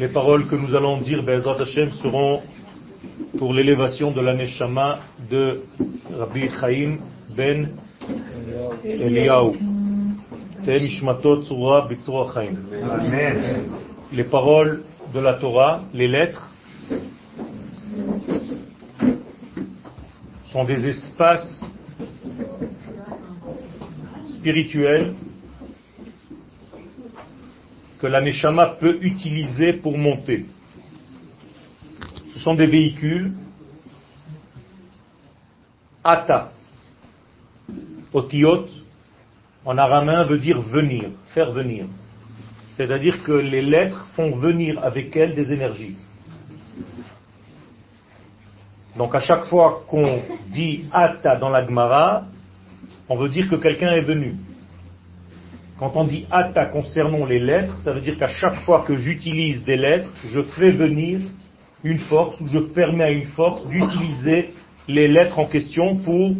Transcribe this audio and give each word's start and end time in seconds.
Les 0.00 0.08
paroles 0.08 0.46
que 0.46 0.54
nous 0.54 0.74
allons 0.74 0.96
dire, 1.02 1.22
Bezrat 1.22 1.60
Hashem, 1.60 1.92
seront 1.92 2.40
pour 3.36 3.52
l'élévation 3.52 4.12
de 4.12 4.22
la 4.22 4.32
Neshama 4.32 5.00
de 5.30 5.60
Rabbi 6.18 6.48
Chaim 6.58 6.96
ben 7.36 7.68
Eliyahu. 8.82 9.58
Les 14.14 14.24
paroles 14.24 14.84
de 15.12 15.20
la 15.20 15.34
Torah, 15.34 15.82
les 15.92 16.08
lettres, 16.08 16.50
sont 20.46 20.64
des 20.64 20.86
espaces 20.86 21.62
spirituels 24.24 25.12
que 28.00 28.06
la 28.06 28.20
Neshama 28.20 28.66
peut 28.80 28.98
utiliser 29.02 29.74
pour 29.74 29.96
monter. 29.98 30.46
Ce 32.34 32.40
sont 32.40 32.54
des 32.54 32.66
véhicules. 32.66 33.32
Ata, 36.02 36.50
otiot, 38.12 38.66
en 39.66 39.76
araméen 39.76 40.24
veut 40.24 40.38
dire 40.38 40.60
venir, 40.62 41.10
faire 41.34 41.52
venir. 41.52 41.84
C'est-à-dire 42.72 43.22
que 43.22 43.32
les 43.32 43.60
lettres 43.60 44.06
font 44.16 44.30
venir 44.30 44.82
avec 44.82 45.14
elles 45.14 45.34
des 45.34 45.52
énergies. 45.52 45.96
Donc 48.96 49.14
à 49.14 49.20
chaque 49.20 49.44
fois 49.44 49.84
qu'on 49.86 50.22
dit 50.48 50.84
Ata 50.90 51.36
dans 51.36 51.50
la 51.50 51.66
Gemara, 51.66 52.24
on 53.10 53.16
veut 53.16 53.28
dire 53.28 53.50
que 53.50 53.56
quelqu'un 53.56 53.92
est 53.92 54.00
venu. 54.00 54.36
Quand 55.80 55.92
on 55.94 56.04
dit 56.04 56.26
Ata 56.30 56.66
concernant 56.66 57.24
les 57.24 57.38
lettres, 57.38 57.74
ça 57.82 57.94
veut 57.94 58.02
dire 58.02 58.18
qu'à 58.18 58.28
chaque 58.28 58.60
fois 58.64 58.84
que 58.86 58.98
j'utilise 58.98 59.64
des 59.64 59.78
lettres, 59.78 60.10
je 60.30 60.42
fais 60.42 60.72
venir 60.72 61.20
une 61.82 61.96
force, 62.00 62.38
ou 62.38 62.46
je 62.46 62.58
permets 62.58 63.04
à 63.04 63.10
une 63.10 63.28
force 63.28 63.66
d'utiliser 63.66 64.52
les 64.86 65.08
lettres 65.08 65.38
en 65.38 65.46
question 65.46 65.96
pour 65.96 66.32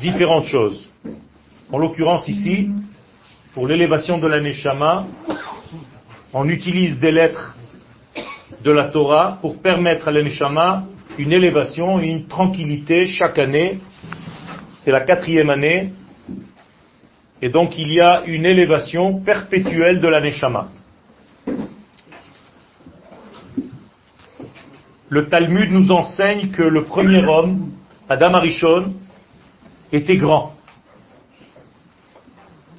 différentes 0.00 0.46
choses. 0.46 0.90
En 1.70 1.78
l'occurrence 1.78 2.26
ici, 2.26 2.70
pour 3.54 3.68
l'élévation 3.68 4.18
de 4.18 4.26
la 4.26 4.40
Neshama, 4.40 5.06
on 6.32 6.48
utilise 6.48 6.98
des 6.98 7.12
lettres 7.12 7.56
de 8.64 8.72
la 8.72 8.88
Torah 8.88 9.38
pour 9.42 9.62
permettre 9.62 10.08
à 10.08 10.10
la 10.10 10.24
Neshama 10.24 10.86
une 11.18 11.30
élévation, 11.30 12.00
une 12.00 12.26
tranquillité 12.26 13.06
chaque 13.06 13.38
année. 13.38 13.78
C'est 14.78 14.90
la 14.90 15.02
quatrième 15.02 15.50
année. 15.50 15.92
Et 17.44 17.50
donc 17.50 17.76
il 17.76 17.92
y 17.92 18.00
a 18.00 18.22
une 18.24 18.46
élévation 18.46 19.20
perpétuelle 19.20 20.00
de 20.00 20.08
la 20.08 20.22
Neshama. 20.22 20.68
Le 25.10 25.26
Talmud 25.26 25.70
nous 25.70 25.90
enseigne 25.90 26.48
que 26.52 26.62
le 26.62 26.84
premier 26.84 27.22
homme, 27.22 27.72
Adam 28.08 28.32
Arishon, 28.32 28.94
était 29.92 30.16
grand. 30.16 30.54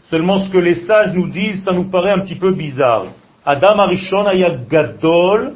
Seulement 0.10 0.40
ce 0.40 0.50
que 0.50 0.58
les 0.58 0.74
sages 0.74 1.14
nous 1.14 1.28
disent, 1.28 1.64
ça 1.64 1.72
nous 1.72 1.92
paraît 1.92 2.14
un 2.14 2.22
petit 2.22 2.34
peu 2.34 2.50
bizarre. 2.50 3.06
Adam 3.46 3.78
Arishon 3.78 4.26
ayat 4.26 4.56
gadol 4.68 5.54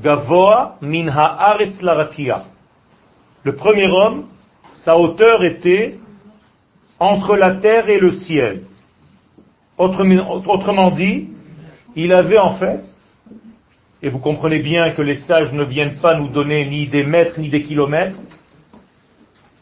gavoa 0.00 0.76
min 0.80 1.08
haaretz. 1.08 1.82
Le 3.42 3.56
premier 3.56 3.88
homme, 3.88 4.26
sa 4.74 4.96
hauteur 4.96 5.42
était 5.42 5.98
entre 7.02 7.34
la 7.34 7.56
terre 7.56 7.88
et 7.88 7.98
le 7.98 8.12
ciel. 8.12 8.62
Autrement 9.76 10.92
dit, 10.92 11.30
il 11.96 12.12
avait 12.12 12.38
en 12.38 12.52
fait, 12.52 12.84
et 14.00 14.08
vous 14.08 14.20
comprenez 14.20 14.60
bien 14.60 14.92
que 14.92 15.02
les 15.02 15.16
sages 15.16 15.52
ne 15.52 15.64
viennent 15.64 15.96
pas 15.96 16.16
nous 16.16 16.28
donner 16.28 16.64
ni 16.64 16.86
des 16.86 17.04
mètres 17.04 17.40
ni 17.40 17.48
des 17.48 17.64
kilomètres, 17.64 18.16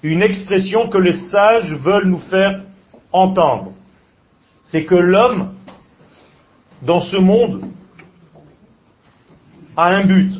une 0.03 0.21
expression 0.23 0.91
que 0.91 0.99
les 0.99 1.15
sages 1.15 1.73
veulent 1.73 2.09
nous 2.09 2.19
faire 2.19 2.61
entendre. 3.11 3.73
C'est 4.65 4.84
que 4.84 4.95
l'homme, 4.95 5.55
dans 6.83 7.00
ce 7.00 7.17
monde, 7.17 7.65
a 9.79 9.95
un 9.95 10.05
but, 10.05 10.31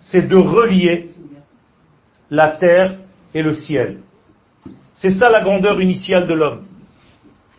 c'est 0.00 0.26
de 0.26 0.36
relier 0.36 1.10
la 2.30 2.48
terre 2.48 2.96
et 3.34 3.42
le 3.42 3.54
ciel. 3.56 3.98
C'est 4.96 5.10
ça 5.10 5.28
la 5.28 5.42
grandeur 5.42 5.80
initiale 5.80 6.26
de 6.26 6.34
l'homme. 6.34 6.64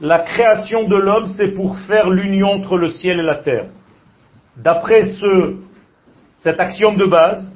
La 0.01 0.19
création 0.19 0.87
de 0.87 0.95
l'homme, 0.95 1.27
c'est 1.37 1.53
pour 1.53 1.77
faire 1.79 2.09
l'union 2.09 2.51
entre 2.51 2.77
le 2.77 2.89
ciel 2.89 3.19
et 3.19 3.23
la 3.23 3.35
terre. 3.35 3.67
D'après 4.55 5.13
ce, 5.13 5.55
cet 6.39 6.59
axiome 6.59 6.97
de 6.97 7.05
base, 7.05 7.53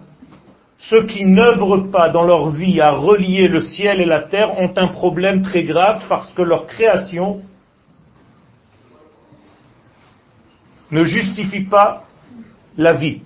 ceux 0.77 1.05
qui 1.05 1.25
n'œuvrent 1.25 1.91
pas 1.91 2.09
dans 2.09 2.23
leur 2.23 2.51
vie 2.51 2.79
à 2.79 2.91
relier 2.91 3.47
le 3.47 3.61
ciel 3.61 4.01
et 4.01 4.05
la 4.05 4.21
terre 4.21 4.59
ont 4.59 4.71
un 4.75 4.87
problème 4.87 5.41
très 5.41 5.63
grave 5.63 6.03
parce 6.07 6.31
que 6.33 6.41
leur 6.43 6.67
création 6.67 7.41
ne 10.91 11.03
justifie 11.05 11.65
pas 11.65 12.03
la 12.77 12.93
vie. 12.93 13.21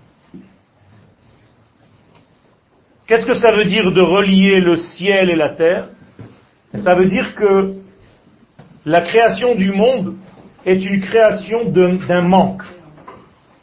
Qu'est-ce 3.08 3.26
que 3.26 3.38
ça 3.38 3.54
veut 3.54 3.66
dire 3.66 3.92
de 3.92 4.02
relier 4.02 4.60
le 4.62 4.78
ciel 4.78 5.30
et 5.30 5.36
la 5.36 5.50
terre? 5.50 5.90
Ça 6.78 6.96
veut 6.96 7.08
dire 7.08 7.36
que 7.36 7.76
la 8.86 9.02
création 9.02 9.56
du 9.56 9.72
monde 9.72 10.16
est 10.66 10.84
une 10.86 11.02
création 11.02 11.66
d'un 11.70 12.22
manque. 12.22 12.64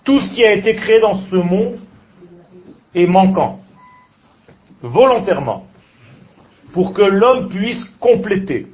Tout 0.04 0.20
ce 0.20 0.34
qui 0.34 0.44
a 0.44 0.52
été 0.54 0.74
créé 0.74 1.00
dans 1.00 1.16
ce 1.16 1.36
monde 1.36 1.78
est 2.94 3.06
manquant, 3.06 3.60
volontairement, 4.82 5.66
pour 6.72 6.92
que 6.92 7.02
l'homme 7.02 7.48
puisse 7.48 7.84
compléter. 8.00 8.66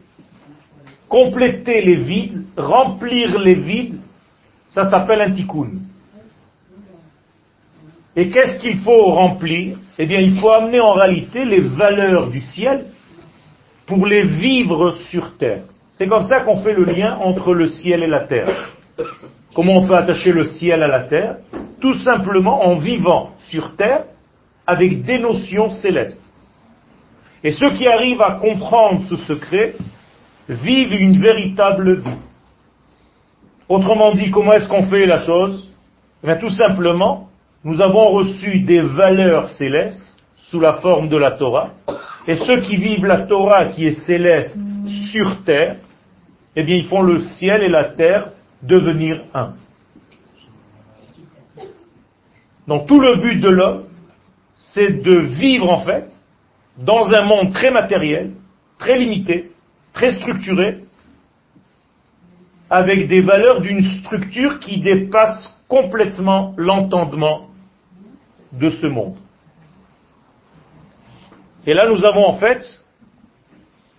Compléter 1.09 1.81
les 1.83 1.97
vides, 1.97 2.45
remplir 2.57 3.39
les 3.39 3.55
vides, 3.55 4.01
ça 4.69 4.85
s'appelle 4.85 5.23
un 5.23 5.31
tikkun. 5.33 5.71
Et 8.17 8.31
qu'est-ce 8.31 8.59
qu'il 8.61 8.79
faut 8.81 9.05
remplir? 9.13 9.79
Eh 9.99 10.07
bien, 10.07 10.21
il 10.21 10.39
faut 10.39 10.51
amener 10.51 10.81
en 10.81 10.93
réalité 10.93 11.45
les 11.45 11.61
valeurs 11.61 12.31
du 12.31 12.41
ciel 12.41 12.87
pour 13.89 14.07
les 14.07 14.23
vivre 14.23 14.93
sur 15.11 15.37
terre. 15.39 15.63
C'est 15.93 16.07
comme 16.07 16.25
ça 16.25 16.41
qu'on 16.41 16.59
fait 16.59 16.75
le 16.75 16.85
lien 16.85 17.19
entre 17.23 17.55
le 17.55 17.67
ciel 17.67 18.03
et 18.03 18.07
la 18.07 18.21
terre. 18.21 18.71
Comment 19.55 19.79
on 19.79 19.87
peut 19.89 19.97
attacher 19.97 20.31
le 20.31 20.45
ciel 20.45 20.83
à 20.83 20.87
la 20.87 21.05
terre 21.05 21.39
Tout 21.81 21.95
simplement 21.95 22.65
en 22.65 22.77
vivant 22.77 23.31
sur 23.49 23.75
terre 23.77 24.05
avec 24.67 25.03
des 25.03 25.19
notions 25.19 25.71
célestes. 25.71 26.23
Et 27.43 27.51
ceux 27.51 27.71
qui 27.71 27.89
arrivent 27.89 28.21
à 28.21 28.39
comprendre 28.39 29.03
ce 29.09 29.17
secret 29.17 29.75
vivent 30.49 30.93
une 30.93 31.21
véritable 31.21 32.01
vie. 32.01 32.19
Autrement 33.69 34.13
dit, 34.13 34.31
comment 34.31 34.53
est-ce 34.53 34.69
qu'on 34.69 34.85
fait 34.85 35.07
la 35.07 35.19
chose 35.19 35.73
eh 36.23 36.27
bien, 36.27 36.37
Tout 36.37 36.51
simplement, 36.51 37.29
nous 37.65 37.81
avons 37.81 38.11
reçu 38.11 38.61
des 38.61 38.83
valeurs 38.83 39.49
célestes 39.51 40.17
sous 40.37 40.61
la 40.61 40.75
forme 40.75 41.09
de 41.09 41.17
la 41.17 41.33
Torah, 41.33 41.73
et 42.29 42.37
ceux 42.37 42.61
qui 42.61 42.77
vivent 42.77 43.07
la 43.07 43.23
Torah 43.23 43.67
qui 43.67 43.87
est 43.87 44.01
céleste 44.05 44.55
sur 45.11 45.43
terre, 45.45 45.77
eh 46.55 46.63
bien, 46.63 46.77
ils 46.77 46.87
font 46.87 47.01
le 47.01 47.21
ciel 47.21 47.63
et 47.63 47.69
la 47.69 47.85
terre 47.85 48.33
devenir 48.63 49.25
un. 49.33 49.55
Donc 52.67 52.87
tout 52.87 53.01
le 53.01 53.17
but 53.17 53.41
de 53.41 53.49
l'homme, 53.49 53.85
c'est 54.59 55.01
de 55.03 55.17
vivre 55.17 55.71
en 55.71 55.81
fait 55.81 56.13
dans 56.77 57.11
un 57.15 57.25
monde 57.25 57.55
très 57.55 57.71
matériel, 57.71 58.33
très 58.79 58.99
limité, 58.99 59.51
très 59.95 60.11
structuré, 60.11 60.85
avec 62.69 63.09
des 63.09 63.23
valeurs 63.23 63.63
d'une 63.63 63.83
structure 64.01 64.59
qui 64.59 64.81
dépasse 64.81 65.59
complètement 65.67 66.55
l'entendement 66.59 67.49
de 68.53 68.69
ce 68.69 68.87
monde. 68.87 69.17
Et 71.69 71.75
là, 71.75 71.87
nous 71.87 72.03
avons 72.07 72.25
en 72.25 72.39
fait 72.39 72.81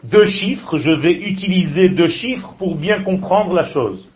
deux 0.04 0.26
chiffres. 0.26 0.80
Je 0.80 0.90
vais 0.90 1.14
utiliser 1.14 1.90
deux 1.90 2.08
chiffres 2.08 2.56
pour 2.58 2.76
bien 2.76 3.04
comprendre 3.04 3.54
la 3.54 3.66
chose. 3.66 4.10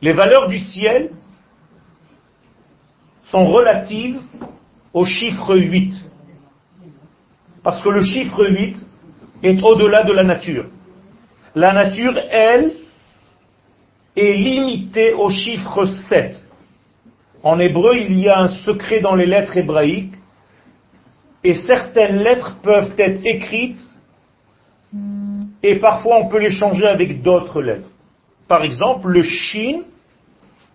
Les 0.00 0.12
valeurs 0.12 0.46
du 0.46 0.60
ciel 0.60 1.10
sont 3.24 3.44
relatives 3.44 4.20
au 4.92 5.04
chiffre 5.04 5.56
8. 5.56 5.92
Parce 7.64 7.82
que 7.82 7.88
le 7.88 8.04
chiffre 8.04 8.46
8 8.48 8.76
est 9.42 9.60
au-delà 9.60 10.04
de 10.04 10.12
la 10.12 10.22
nature. 10.22 10.66
La 11.56 11.72
nature, 11.72 12.16
elle, 12.30 12.70
est 14.14 14.34
limitée 14.34 15.12
au 15.12 15.28
chiffre 15.28 15.86
7. 16.08 16.40
En 17.42 17.58
hébreu, 17.58 17.96
il 17.96 18.16
y 18.16 18.28
a 18.28 18.38
un 18.38 18.50
secret 18.64 19.00
dans 19.00 19.16
les 19.16 19.26
lettres 19.26 19.56
hébraïques, 19.56 20.19
et 21.42 21.54
certaines 21.54 22.16
lettres 22.16 22.56
peuvent 22.62 22.92
être 22.98 23.20
écrites, 23.24 23.80
et 25.62 25.76
parfois 25.76 26.18
on 26.18 26.28
peut 26.28 26.38
les 26.38 26.50
changer 26.50 26.86
avec 26.86 27.22
d'autres 27.22 27.62
lettres. 27.62 27.88
Par 28.48 28.62
exemple, 28.62 29.08
le 29.08 29.22
shin 29.22 29.82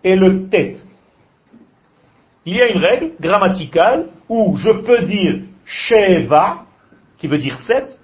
et 0.02 0.16
le 0.16 0.48
tet. 0.48 0.76
Il 2.44 2.56
y 2.56 2.62
a 2.62 2.68
une 2.68 2.78
règle 2.78 3.12
grammaticale 3.20 4.06
où 4.28 4.56
je 4.56 4.70
peux 4.70 5.02
dire 5.02 5.42
Sheva, 5.64 6.64
qui 7.18 7.26
veut 7.26 7.38
dire 7.38 7.58
7, 7.58 7.98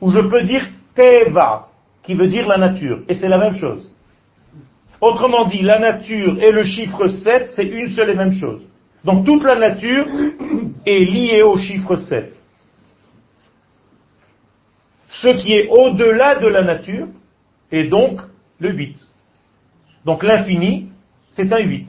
ou 0.00 0.10
je 0.10 0.20
peux 0.20 0.42
dire 0.42 0.66
Teva, 0.94 1.68
qui 2.02 2.14
veut 2.14 2.28
dire 2.28 2.48
la 2.48 2.58
nature. 2.58 3.02
Et 3.08 3.14
c'est 3.14 3.28
la 3.28 3.38
même 3.38 3.54
chose. 3.54 3.90
Autrement 5.00 5.46
dit, 5.46 5.62
la 5.62 5.78
nature 5.78 6.40
et 6.42 6.50
le 6.50 6.64
chiffre 6.64 7.06
7, 7.08 7.50
c'est 7.54 7.66
une 7.66 7.90
seule 7.90 8.10
et 8.10 8.14
même 8.14 8.32
chose. 8.32 8.62
Donc 9.04 9.26
toute 9.26 9.42
la 9.42 9.56
nature 9.56 10.06
est 10.86 11.04
liée 11.04 11.42
au 11.42 11.56
chiffre 11.58 11.96
7. 11.96 12.36
Ce 15.08 15.28
qui 15.40 15.52
est 15.52 15.68
au-delà 15.68 16.36
de 16.36 16.46
la 16.46 16.62
nature 16.62 17.08
est 17.70 17.84
donc 17.84 18.20
le 18.58 18.72
8. 18.72 18.96
Donc 20.04 20.22
l'infini, 20.22 20.90
c'est 21.30 21.52
un 21.52 21.60
8. 21.60 21.88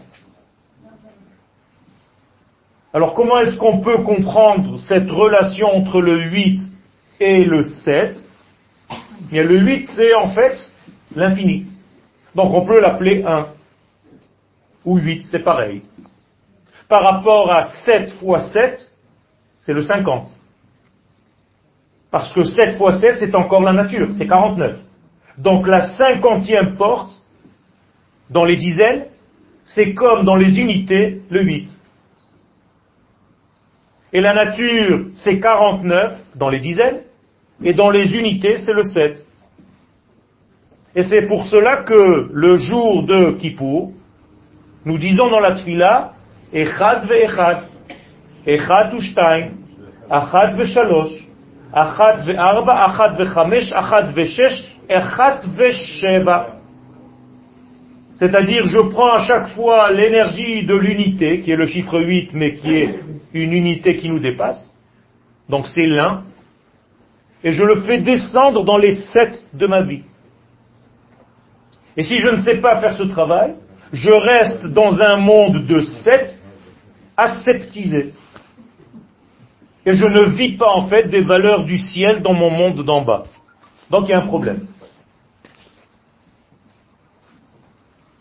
Alors 2.93 3.13
comment 3.13 3.39
est-ce 3.39 3.57
qu'on 3.57 3.79
peut 3.79 4.03
comprendre 4.03 4.79
cette 4.79 5.09
relation 5.09 5.67
entre 5.67 6.01
le 6.01 6.19
8 6.29 6.61
et 7.19 7.43
le 7.43 7.63
7 7.63 8.23
Bien, 9.31 9.43
Le 9.43 9.57
8, 9.57 9.89
c'est 9.95 10.13
en 10.13 10.29
fait 10.29 10.57
l'infini. 11.15 11.65
Donc 12.35 12.53
on 12.53 12.65
peut 12.65 12.79
l'appeler 12.79 13.23
1. 13.25 13.47
Ou 14.85 14.97
8, 14.97 15.27
c'est 15.31 15.43
pareil. 15.43 15.81
Par 16.87 17.03
rapport 17.03 17.51
à 17.51 17.67
7 17.85 18.13
fois 18.19 18.41
7, 18.41 18.91
c'est 19.59 19.73
le 19.73 19.83
50. 19.83 20.29
Parce 22.11 22.33
que 22.33 22.43
7 22.43 22.77
fois 22.77 22.99
7, 22.99 23.17
c'est 23.19 23.35
encore 23.35 23.61
la 23.61 23.73
nature, 23.73 24.09
c'est 24.17 24.27
49. 24.27 24.79
Donc 25.37 25.67
la 25.67 25.93
cinquantième 25.93 26.75
porte, 26.75 27.11
dans 28.29 28.45
les 28.45 28.55
dizaines, 28.55 29.05
c'est 29.65 29.93
comme 29.93 30.25
dans 30.25 30.35
les 30.35 30.59
unités, 30.59 31.21
le 31.29 31.41
8. 31.43 31.69
Et 34.13 34.21
la 34.21 34.33
nature, 34.33 35.07
c'est 35.15 35.39
49 35.39 36.19
dans 36.35 36.49
les 36.49 36.59
dizaines, 36.59 37.01
et 37.63 37.73
dans 37.73 37.89
les 37.89 38.15
unités, 38.15 38.57
c'est 38.59 38.73
le 38.73 38.83
7. 38.83 39.25
Et 40.95 41.03
c'est 41.03 41.25
pour 41.25 41.47
cela 41.47 41.77
que 41.77 42.29
le 42.31 42.57
jour 42.57 43.03
de 43.03 43.31
Kippour, 43.39 43.91
nous 44.85 44.97
disons 44.97 45.29
dans 45.29 45.39
la 45.39 45.55
tfila, 45.55 46.13
C'est-à-dire, 58.15 58.67
je 58.67 58.79
prends 58.91 59.13
à 59.13 59.21
chaque 59.21 59.49
fois 59.49 59.91
l'énergie 59.91 60.65
de 60.65 60.75
l'unité, 60.75 61.41
qui 61.41 61.51
est 61.51 61.55
le 61.55 61.65
chiffre 61.65 61.99
8, 61.99 62.29
mais 62.33 62.53
qui 62.55 62.75
est 62.75 62.99
une 63.33 63.53
unité 63.53 63.97
qui 63.97 64.07
nous 64.09 64.19
dépasse. 64.19 64.71
Donc 65.49 65.67
c'est 65.67 65.87
l'un. 65.87 66.23
Et 67.43 67.51
je 67.51 67.63
le 67.63 67.81
fais 67.81 67.97
descendre 67.97 68.63
dans 68.63 68.77
les 68.77 68.93
sept 68.93 69.43
de 69.53 69.67
ma 69.67 69.81
vie. 69.81 70.03
Et 71.97 72.03
si 72.03 72.15
je 72.17 72.29
ne 72.29 72.43
sais 72.43 72.57
pas 72.57 72.79
faire 72.79 72.93
ce 72.93 73.03
travail, 73.03 73.55
je 73.91 74.11
reste 74.11 74.67
dans 74.67 74.99
un 75.01 75.17
monde 75.17 75.65
de 75.65 75.81
sept, 75.81 76.39
aseptisé. 77.17 78.13
Et 79.85 79.93
je 79.93 80.05
ne 80.05 80.29
vis 80.35 80.53
pas 80.53 80.71
en 80.71 80.87
fait 80.87 81.09
des 81.09 81.21
valeurs 81.21 81.65
du 81.65 81.77
ciel 81.77 82.21
dans 82.21 82.33
mon 82.33 82.49
monde 82.49 82.83
d'en 82.83 83.01
bas. 83.01 83.23
Donc 83.89 84.07
il 84.07 84.11
y 84.11 84.13
a 84.13 84.19
un 84.19 84.27
problème. 84.27 84.65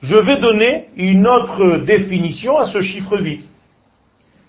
Je 0.03 0.17
vais 0.17 0.41
donner 0.41 0.89
une 0.97 1.27
autre 1.29 1.85
définition 1.85 2.59
à 2.59 2.67
ce 2.67 2.83
chiffre 2.83 3.17
8. 3.19 3.49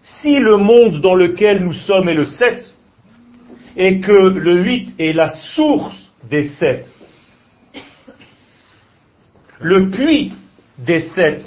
Si 0.01 0.39
le 0.39 0.57
monde 0.57 0.99
dans 0.99 1.13
lequel 1.13 1.63
nous 1.63 1.73
sommes 1.73 2.09
est 2.09 2.15
le 2.15 2.25
7, 2.25 2.73
et 3.75 3.99
que 3.99 4.11
le 4.11 4.63
8 4.63 4.95
est 4.99 5.13
la 5.13 5.29
source 5.29 6.09
des 6.29 6.47
7, 6.47 6.89
le 9.61 9.89
puits 9.89 10.33
des 10.77 10.99
7, 10.99 11.45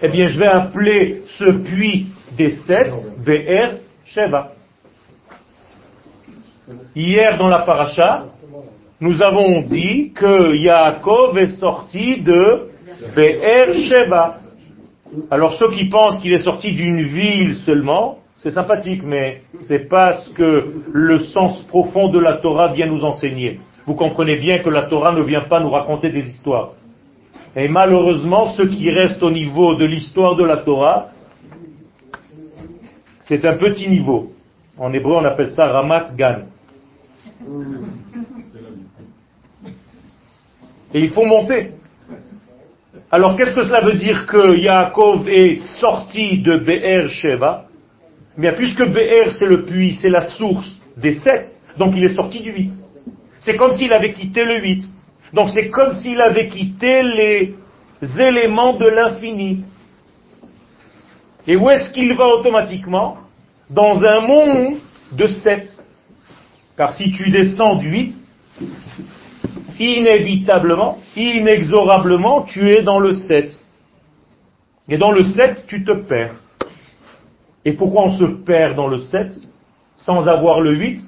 eh 0.00 0.08
bien 0.08 0.28
je 0.28 0.38
vais 0.38 0.48
appeler 0.48 1.22
ce 1.38 1.50
puits 1.50 2.06
des 2.36 2.52
7 2.66 2.92
BR 3.24 3.78
Sheva. 4.04 4.52
Hier 6.94 7.36
dans 7.38 7.48
la 7.48 7.60
paracha, 7.60 8.26
nous 9.00 9.22
avons 9.22 9.62
dit 9.62 10.12
que 10.12 10.54
Yaakov 10.54 11.38
est 11.38 11.58
sorti 11.58 12.20
de 12.20 12.68
Be'er 13.14 13.74
Sheba. 13.74 14.38
Alors 15.30 15.54
ceux 15.54 15.70
qui 15.70 15.86
pensent 15.86 16.20
qu'il 16.20 16.32
est 16.32 16.44
sorti 16.44 16.74
d'une 16.74 17.02
ville 17.02 17.56
seulement, 17.56 18.18
c'est 18.36 18.50
sympathique, 18.50 19.02
mais 19.04 19.42
c'est 19.66 19.88
pas 19.88 20.18
ce 20.18 20.30
que 20.30 20.82
le 20.92 21.18
sens 21.18 21.62
profond 21.62 22.08
de 22.10 22.18
la 22.18 22.36
Torah 22.36 22.72
vient 22.72 22.86
nous 22.86 23.04
enseigner. 23.04 23.60
Vous 23.86 23.94
comprenez 23.94 24.36
bien 24.36 24.58
que 24.58 24.68
la 24.68 24.82
Torah 24.82 25.12
ne 25.12 25.22
vient 25.22 25.40
pas 25.40 25.60
nous 25.60 25.70
raconter 25.70 26.10
des 26.10 26.26
histoires. 26.26 26.72
Et 27.56 27.68
malheureusement, 27.68 28.48
ce 28.52 28.62
qui 28.62 28.90
reste 28.90 29.22
au 29.22 29.30
niveau 29.30 29.74
de 29.74 29.84
l'histoire 29.84 30.36
de 30.36 30.44
la 30.44 30.58
Torah, 30.58 31.08
c'est 33.22 33.44
un 33.44 33.56
petit 33.56 33.88
niveau. 33.88 34.32
En 34.76 34.92
hébreu, 34.92 35.16
on 35.16 35.24
appelle 35.24 35.50
ça 35.50 35.66
Ramat 35.66 36.14
Gan. 36.16 36.42
Et 40.94 41.00
il 41.00 41.10
faut 41.10 41.24
monter. 41.24 41.72
Alors 43.10 43.36
qu'est-ce 43.36 43.54
que 43.54 43.62
cela 43.62 43.80
veut 43.80 43.94
dire 43.98 44.26
que 44.26 44.56
Yaakov 44.56 45.28
est 45.28 45.56
sorti 45.80 46.40
de 46.42 46.58
Be'er 46.58 47.08
Sheva? 47.08 47.64
Eh 48.36 48.40
Bien, 48.40 48.52
puisque 48.52 48.86
Be'er 48.86 49.32
c'est 49.32 49.46
le 49.46 49.64
puits, 49.64 49.94
c'est 49.94 50.10
la 50.10 50.22
source 50.22 50.80
des 50.96 51.14
sept, 51.14 51.56
donc 51.78 51.94
il 51.96 52.04
est 52.04 52.14
sorti 52.14 52.40
du 52.40 52.52
huit. 52.52 52.72
C'est 53.38 53.56
comme 53.56 53.72
s'il 53.72 53.92
avait 53.92 54.12
quitté 54.12 54.44
le 54.44 54.60
huit. 54.60 54.84
Donc 55.32 55.50
c'est 55.50 55.68
comme 55.68 55.92
s'il 55.92 56.20
avait 56.20 56.48
quitté 56.48 57.02
les 57.02 57.54
éléments 58.18 58.74
de 58.74 58.86
l'infini. 58.86 59.64
Et 61.46 61.56
où 61.56 61.68
est-ce 61.70 61.90
qu'il 61.90 62.14
va 62.14 62.26
automatiquement? 62.26 63.18
Dans 63.70 64.02
un 64.02 64.20
monde 64.20 64.76
de 65.12 65.26
sept. 65.26 65.76
Car 66.76 66.92
si 66.92 67.12
tu 67.12 67.30
descends 67.30 67.76
du 67.76 67.90
8, 67.90 68.14
inévitablement, 69.78 70.98
inexorablement, 71.16 72.42
tu 72.42 72.70
es 72.70 72.82
dans 72.82 72.98
le 72.98 73.12
7. 73.12 73.58
Et 74.88 74.96
dans 74.96 75.10
le 75.10 75.24
7, 75.24 75.66
tu 75.66 75.84
te 75.84 75.92
perds. 75.92 76.36
Et 77.64 77.72
pourquoi 77.72 78.04
on 78.04 78.18
se 78.18 78.24
perd 78.24 78.76
dans 78.76 78.88
le 78.88 79.00
7 79.00 79.38
sans 79.96 80.26
avoir 80.26 80.60
le 80.60 80.74
8 80.74 81.00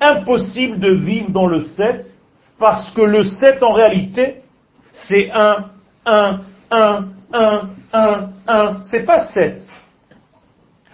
Impossible 0.00 0.78
de 0.78 0.92
vivre 0.92 1.30
dans 1.30 1.46
le 1.46 1.64
7 1.64 2.12
parce 2.58 2.90
que 2.92 3.02
le 3.02 3.24
7 3.24 3.62
en 3.62 3.72
réalité, 3.72 4.36
c'est 4.92 5.30
1, 5.30 5.64
1, 6.06 6.40
1, 6.70 7.04
1, 7.32 7.60
1, 7.92 8.28
1. 8.46 8.76
C'est 8.90 9.04
pas 9.04 9.26
7. 9.26 9.60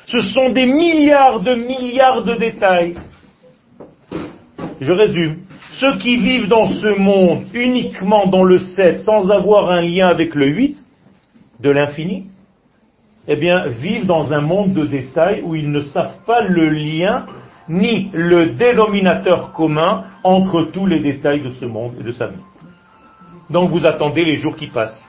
Ce 0.06 0.20
sont 0.20 0.50
des 0.50 0.66
milliards 0.66 1.40
de 1.40 1.54
milliards 1.54 2.24
de 2.24 2.34
détails. 2.34 2.96
Je 4.80 4.92
résume. 4.92 5.38
Ceux 5.70 5.96
qui 5.98 6.16
vivent 6.16 6.48
dans 6.48 6.66
ce 6.66 6.98
monde 6.98 7.44
uniquement 7.54 8.26
dans 8.26 8.44
le 8.44 8.58
7 8.58 9.00
sans 9.00 9.30
avoir 9.30 9.70
un 9.70 9.80
lien 9.80 10.08
avec 10.08 10.34
le 10.34 10.46
8 10.46 10.84
de 11.60 11.70
l'infini, 11.70 12.26
eh 13.28 13.36
bien, 13.36 13.68
vivent 13.68 14.06
dans 14.06 14.32
un 14.32 14.40
monde 14.40 14.74
de 14.74 14.84
détails 14.84 15.42
où 15.44 15.54
ils 15.54 15.70
ne 15.70 15.82
savent 15.82 16.18
pas 16.26 16.42
le 16.42 16.68
lien 16.70 17.26
ni 17.68 18.10
le 18.12 18.50
dénominateur 18.50 19.52
commun 19.52 20.04
entre 20.24 20.64
tous 20.64 20.86
les 20.86 21.00
détails 21.00 21.42
de 21.42 21.50
ce 21.50 21.64
monde 21.64 21.94
et 22.00 22.02
de 22.02 22.12
sa 22.12 22.28
vie. 22.28 22.42
Donc 23.50 23.70
vous 23.70 23.84
attendez 23.86 24.24
les 24.24 24.36
jours 24.36 24.56
qui 24.56 24.68
passent. 24.68 25.04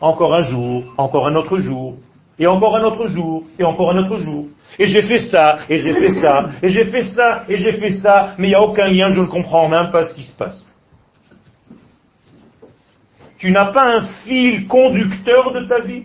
Encore 0.00 0.34
un 0.34 0.42
jour, 0.42 0.84
encore 0.96 1.26
un 1.26 1.34
autre 1.34 1.58
jour, 1.58 1.96
et 2.38 2.46
encore 2.46 2.76
un 2.76 2.84
autre 2.84 3.08
jour, 3.08 3.44
et 3.58 3.64
encore 3.64 3.90
un 3.90 3.98
autre 3.98 4.20
jour. 4.20 4.46
Et 4.78 4.86
j'ai 4.86 5.02
fait 5.02 5.18
ça, 5.18 5.58
et 5.68 5.78
j'ai 5.78 5.94
fait 5.94 6.20
ça, 6.20 6.50
et 6.62 6.68
j'ai 6.68 6.84
fait 6.86 7.02
ça, 7.02 7.44
et 7.48 7.56
j'ai 7.56 7.72
fait 7.72 7.92
ça, 7.92 8.34
mais 8.38 8.48
il 8.48 8.50
n'y 8.50 8.56
a 8.56 8.62
aucun 8.62 8.88
lien, 8.88 9.08
je 9.08 9.20
ne 9.20 9.26
comprends 9.26 9.68
même 9.68 9.90
pas 9.90 10.04
ce 10.04 10.14
qui 10.14 10.22
se 10.22 10.36
passe. 10.36 10.64
Tu 13.38 13.50
n'as 13.50 13.66
pas 13.66 13.96
un 13.96 14.02
fil 14.24 14.66
conducteur 14.66 15.52
de 15.52 15.64
ta 15.66 15.80
vie. 15.80 16.04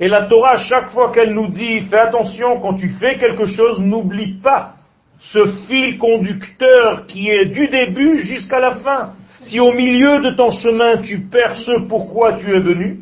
Et 0.00 0.08
la 0.08 0.22
Torah, 0.22 0.58
chaque 0.58 0.90
fois 0.90 1.12
qu'elle 1.12 1.34
nous 1.34 1.48
dit, 1.48 1.82
fais 1.82 1.98
attention, 1.98 2.60
quand 2.60 2.74
tu 2.74 2.88
fais 3.00 3.18
quelque 3.18 3.46
chose, 3.46 3.80
n'oublie 3.80 4.40
pas 4.40 4.74
ce 5.20 5.46
fil 5.68 5.98
conducteur 5.98 7.06
qui 7.06 7.28
est 7.28 7.46
du 7.46 7.68
début 7.68 8.18
jusqu'à 8.18 8.58
la 8.58 8.76
fin. 8.76 9.12
Si 9.40 9.60
au 9.60 9.72
milieu 9.72 10.20
de 10.20 10.30
ton 10.30 10.50
chemin 10.50 10.98
tu 10.98 11.20
perds 11.20 11.56
ce 11.56 11.80
pourquoi 11.88 12.34
tu 12.34 12.54
es 12.54 12.60
venu, 12.60 13.00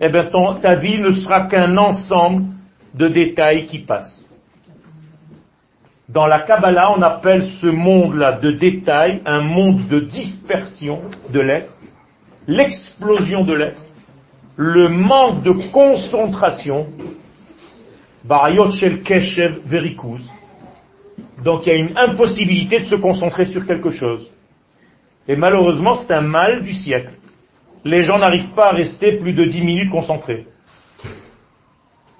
eh 0.00 0.08
bien 0.08 0.30
ta 0.62 0.76
vie 0.76 0.98
ne 0.98 1.10
sera 1.10 1.46
qu'un 1.46 1.76
ensemble 1.76 2.44
de 2.94 3.08
détails 3.08 3.66
qui 3.66 3.80
passent. 3.80 4.26
Dans 6.08 6.26
la 6.26 6.40
Kabbalah, 6.40 6.92
on 6.96 7.02
appelle 7.02 7.44
ce 7.44 7.68
monde-là 7.68 8.32
de 8.32 8.50
détails 8.50 9.22
un 9.26 9.42
monde 9.42 9.86
de 9.86 10.00
dispersion 10.00 11.02
de 11.32 11.38
l'être, 11.38 11.72
l'explosion 12.48 13.44
de 13.44 13.54
l'être, 13.54 13.82
le 14.56 14.88
manque 14.88 15.44
de 15.44 15.52
concentration, 15.70 16.88
barayot 18.24 18.70
keshev 19.04 19.60
verikuz, 19.66 20.20
donc 21.42 21.66
il 21.66 21.68
y 21.70 21.72
a 21.72 21.78
une 21.78 21.96
impossibilité 21.96 22.80
de 22.80 22.84
se 22.86 22.96
concentrer 22.96 23.46
sur 23.46 23.66
quelque 23.66 23.90
chose. 23.90 24.30
Et 25.28 25.36
malheureusement, 25.36 25.94
c'est 25.94 26.12
un 26.12 26.22
mal 26.22 26.62
du 26.62 26.72
siècle. 26.72 27.12
Les 27.84 28.02
gens 28.02 28.18
n'arrivent 28.18 28.52
pas 28.54 28.68
à 28.68 28.72
rester 28.72 29.18
plus 29.18 29.32
de 29.32 29.44
10 29.44 29.62
minutes 29.62 29.90
concentrés. 29.90 30.46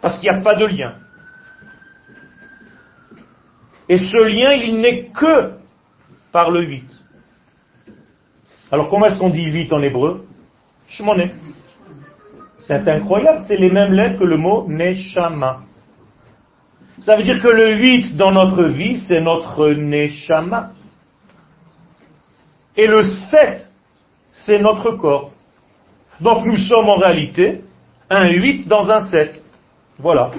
Parce 0.00 0.18
qu'il 0.18 0.30
n'y 0.30 0.36
a 0.36 0.40
pas 0.40 0.54
de 0.54 0.64
lien. 0.64 0.94
Et 3.88 3.98
ce 3.98 4.18
lien, 4.24 4.52
il 4.52 4.80
n'est 4.80 5.06
que 5.06 5.54
par 6.32 6.50
le 6.50 6.62
8. 6.62 6.84
Alors 8.72 8.88
comment 8.88 9.06
est-ce 9.06 9.18
qu'on 9.18 9.30
dit 9.30 9.50
8 9.50 9.72
en 9.72 9.82
hébreu? 9.82 10.26
Shmoné. 10.88 11.32
C'est 12.58 12.86
incroyable, 12.88 13.40
c'est 13.48 13.56
les 13.56 13.70
mêmes 13.70 13.92
lettres 13.92 14.18
que 14.20 14.24
le 14.24 14.36
mot 14.36 14.66
Neshama. 14.68 15.62
Ça 17.00 17.16
veut 17.16 17.22
dire 17.22 17.40
que 17.40 17.48
le 17.48 17.76
8 17.76 18.16
dans 18.16 18.30
notre 18.30 18.64
vie, 18.64 19.02
c'est 19.08 19.22
notre 19.22 19.70
Neshama. 19.70 20.72
Et 22.76 22.86
le 22.86 23.04
7, 23.04 23.70
c'est 24.32 24.58
notre 24.58 24.92
corps. 24.92 25.32
Donc 26.20 26.44
nous 26.44 26.58
sommes 26.58 26.90
en 26.90 26.96
réalité 26.96 27.62
un 28.10 28.28
8 28.28 28.68
dans 28.68 28.90
un 28.90 29.00
7. 29.00 29.42
Voilà. 29.98 30.30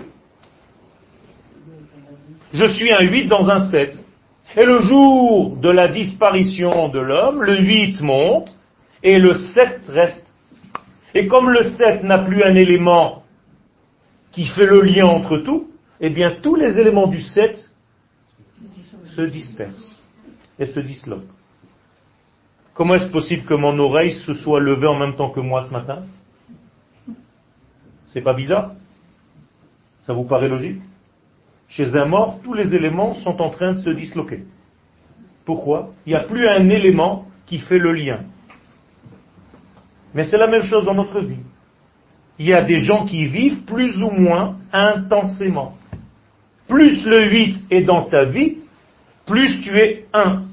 Je 2.53 2.67
suis 2.67 2.91
un 2.91 3.01
8 3.01 3.27
dans 3.27 3.49
un 3.49 3.67
7. 3.71 3.97
Et 4.55 4.63
le 4.63 4.81
jour 4.81 5.55
de 5.57 5.69
la 5.69 5.87
disparition 5.87 6.89
de 6.89 6.99
l'homme, 6.99 7.41
le 7.41 7.57
8 7.57 8.01
monte 8.01 8.55
et 9.01 9.17
le 9.17 9.33
7 9.33 9.87
reste. 9.87 10.27
Et 11.15 11.25
comme 11.25 11.49
le 11.49 11.71
7 11.71 12.03
n'a 12.03 12.19
plus 12.19 12.43
un 12.43 12.55
élément 12.55 13.23
qui 14.31 14.45
fait 14.45 14.67
le 14.67 14.81
lien 14.81 15.07
entre 15.07 15.39
tout, 15.39 15.70
eh 16.01 16.09
bien 16.09 16.37
tous 16.41 16.55
les 16.55 16.79
éléments 16.79 17.07
du 17.07 17.21
7 17.21 17.69
se 19.05 19.21
dispersent 19.21 20.09
et 20.57 20.65
se 20.65 20.79
disloquent. 20.79 21.31
Comment 22.73 22.95
est-ce 22.95 23.11
possible 23.11 23.43
que 23.43 23.53
mon 23.53 23.77
oreille 23.77 24.13
se 24.13 24.33
soit 24.33 24.59
levée 24.59 24.87
en 24.87 24.97
même 24.97 25.15
temps 25.15 25.29
que 25.29 25.39
moi 25.39 25.65
ce 25.65 25.71
matin? 25.71 26.03
C'est 28.07 28.21
pas 28.21 28.33
bizarre? 28.33 28.71
Ça 30.07 30.13
vous 30.13 30.23
paraît 30.23 30.49
logique? 30.49 30.81
Chez 31.67 31.95
un 31.95 32.05
mort, 32.05 32.39
tous 32.43 32.53
les 32.53 32.73
éléments 32.75 33.13
sont 33.13 33.39
en 33.39 33.49
train 33.51 33.73
de 33.73 33.77
se 33.77 33.91
disloquer. 33.91 34.43
Pourquoi? 35.45 35.91
Il 36.05 36.09
n'y 36.09 36.15
a 36.15 36.23
plus 36.23 36.47
un 36.47 36.67
élément 36.69 37.27
qui 37.45 37.59
fait 37.59 37.77
le 37.77 37.93
lien. 37.93 38.21
Mais 40.13 40.23
c'est 40.25 40.37
la 40.37 40.47
même 40.47 40.63
chose 40.63 40.83
dans 40.83 40.95
notre 40.95 41.21
vie. 41.21 41.39
Il 42.39 42.47
y 42.47 42.53
a 42.53 42.63
des 42.63 42.77
gens 42.77 43.05
qui 43.05 43.27
vivent 43.27 43.63
plus 43.65 44.01
ou 44.01 44.09
moins 44.09 44.57
intensément. 44.73 45.77
Plus 46.71 47.03
le 47.03 47.29
8 47.29 47.65
est 47.69 47.81
dans 47.81 48.03
ta 48.03 48.23
vie, 48.23 48.59
plus 49.25 49.59
tu 49.59 49.77
es 49.77 50.05
un. 50.13 50.43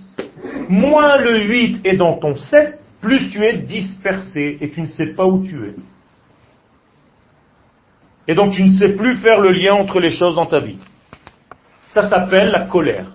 Moins 0.68 1.16
le 1.18 1.44
8 1.44 1.86
est 1.86 1.96
dans 1.96 2.18
ton 2.18 2.34
7, 2.34 2.82
plus 3.00 3.30
tu 3.30 3.44
es 3.44 3.58
dispersé 3.58 4.58
et 4.60 4.68
tu 4.70 4.80
ne 4.80 4.88
sais 4.88 5.14
pas 5.14 5.24
où 5.24 5.46
tu 5.46 5.64
es. 5.64 5.74
Et 8.26 8.34
donc 8.34 8.52
tu 8.52 8.64
ne 8.64 8.72
sais 8.72 8.96
plus 8.96 9.18
faire 9.18 9.40
le 9.40 9.52
lien 9.52 9.74
entre 9.74 10.00
les 10.00 10.10
choses 10.10 10.34
dans 10.34 10.46
ta 10.46 10.58
vie. 10.58 10.78
Ça 11.90 12.08
s'appelle 12.10 12.50
la 12.50 12.62
colère. 12.62 13.12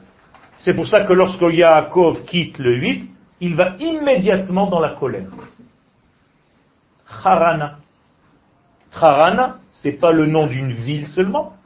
C'est 0.59 0.73
pour 0.73 0.87
ça 0.87 1.01
que 1.01 1.11
lorsque 1.11 1.41
Yaakov 1.41 2.23
quitte 2.23 2.57
le 2.57 2.77
8, 2.77 3.11
il 3.41 3.55
va 3.55 3.75
immédiatement 3.79 4.67
dans 4.67 4.79
la 4.79 4.91
colère. 4.91 5.27
Harana. 7.21 7.79
Harana, 8.93 9.57
c'est 9.73 9.99
pas 9.99 10.13
le 10.13 10.25
nom 10.25 10.47
d'une 10.47 10.71
ville 10.71 11.07
seulement, 11.07 11.57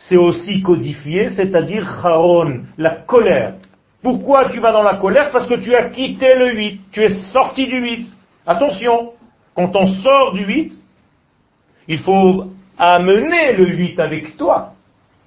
c'est 0.00 0.16
aussi 0.16 0.62
codifié, 0.62 1.30
c'est-à-dire 1.30 1.86
Haron, 2.04 2.62
la 2.78 2.90
colère. 2.90 3.54
Pourquoi 4.02 4.48
tu 4.48 4.58
vas 4.58 4.72
dans 4.72 4.82
la 4.82 4.94
colère? 4.94 5.30
Parce 5.30 5.46
que 5.46 5.54
tu 5.54 5.74
as 5.74 5.90
quitté 5.90 6.34
le 6.36 6.54
8, 6.54 6.80
tu 6.90 7.02
es 7.02 7.10
sorti 7.10 7.66
du 7.66 7.80
8. 7.80 8.06
Attention, 8.46 9.12
quand 9.54 9.76
on 9.76 9.86
sort 9.86 10.32
du 10.32 10.44
8, 10.44 10.72
il 11.88 11.98
faut 11.98 12.46
amener 12.78 13.52
le 13.52 13.68
8 13.68 14.00
avec 14.00 14.38
toi. 14.38 14.72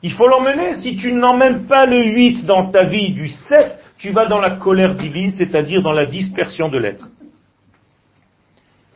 Il 0.01 0.11
faut 0.11 0.27
l'emmener. 0.27 0.75
Si 0.77 0.97
tu 0.97 1.13
n'emmènes 1.13 1.65
pas 1.67 1.85
le 1.85 2.03
8 2.03 2.45
dans 2.45 2.71
ta 2.71 2.83
vie 2.83 3.13
du 3.13 3.27
7, 3.27 3.79
tu 3.99 4.09
vas 4.09 4.25
dans 4.25 4.41
la 4.41 4.51
colère 4.57 4.95
divine, 4.95 5.31
c'est-à-dire 5.33 5.83
dans 5.83 5.93
la 5.93 6.07
dispersion 6.07 6.67
de 6.67 6.79
l'être. 6.79 7.07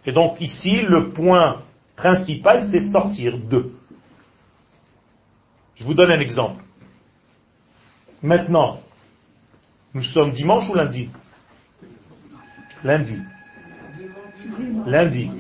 Et 0.07 0.12
donc 0.12 0.41
ici, 0.41 0.81
le 0.81 1.10
point 1.10 1.62
principal, 1.96 2.67
c'est 2.72 2.81
sortir 2.91 3.38
de. 3.38 3.74
Je 5.77 5.84
vous 5.84 5.93
donne 5.93 6.12
un 6.12 6.19
exemple. 6.19 6.63
Maintenant, 8.24 8.79
nous 9.93 10.01
sommes 10.01 10.31
dimanche 10.31 10.67
ou 10.69 10.74
lundi? 10.74 11.10
Lundi. 12.84 13.17
Lundi. 14.88 15.31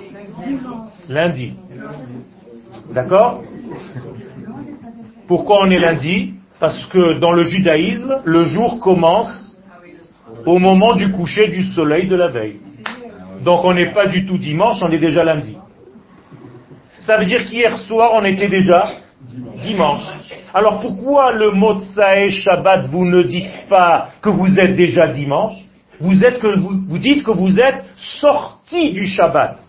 Lundi. 1.09 1.53
D'accord? 2.93 3.43
Pourquoi 5.27 5.63
on 5.63 5.71
est 5.71 5.79
lundi? 5.79 6.35
Parce 6.59 6.85
que 6.85 7.19
dans 7.19 7.31
le 7.31 7.43
judaïsme, 7.43 8.21
le 8.23 8.45
jour 8.45 8.79
commence 8.79 9.57
au 10.45 10.59
moment 10.59 10.95
du 10.95 11.11
coucher 11.11 11.47
du 11.47 11.63
soleil 11.63 12.07
de 12.07 12.15
la 12.15 12.27
veille. 12.29 12.59
Donc 13.43 13.63
on 13.63 13.73
n'est 13.73 13.91
pas 13.91 14.05
du 14.05 14.25
tout 14.25 14.37
dimanche, 14.37 14.81
on 14.81 14.91
est 14.91 14.99
déjà 14.99 15.23
lundi. 15.23 15.57
Ça 16.99 17.17
veut 17.17 17.25
dire 17.25 17.45
qu'hier 17.45 17.77
soir, 17.79 18.11
on 18.13 18.23
était 18.23 18.47
déjà 18.49 18.91
dimanche. 19.61 20.26
Alors 20.57 20.79
pourquoi 20.79 21.33
le 21.33 21.51
mot 21.51 21.79
Tsae 21.79 22.31
Shabbat, 22.31 22.87
vous 22.87 23.05
ne 23.05 23.21
dites 23.21 23.67
pas 23.69 24.09
que 24.19 24.29
vous 24.29 24.59
êtes 24.59 24.75
déjà 24.75 25.05
dimanche? 25.07 25.53
Vous 25.99 26.15
dites 26.15 27.21
que 27.23 27.29
vous 27.29 27.59
êtes 27.59 27.85
sorti 27.95 28.91
du 28.91 29.05
Shabbat. 29.05 29.63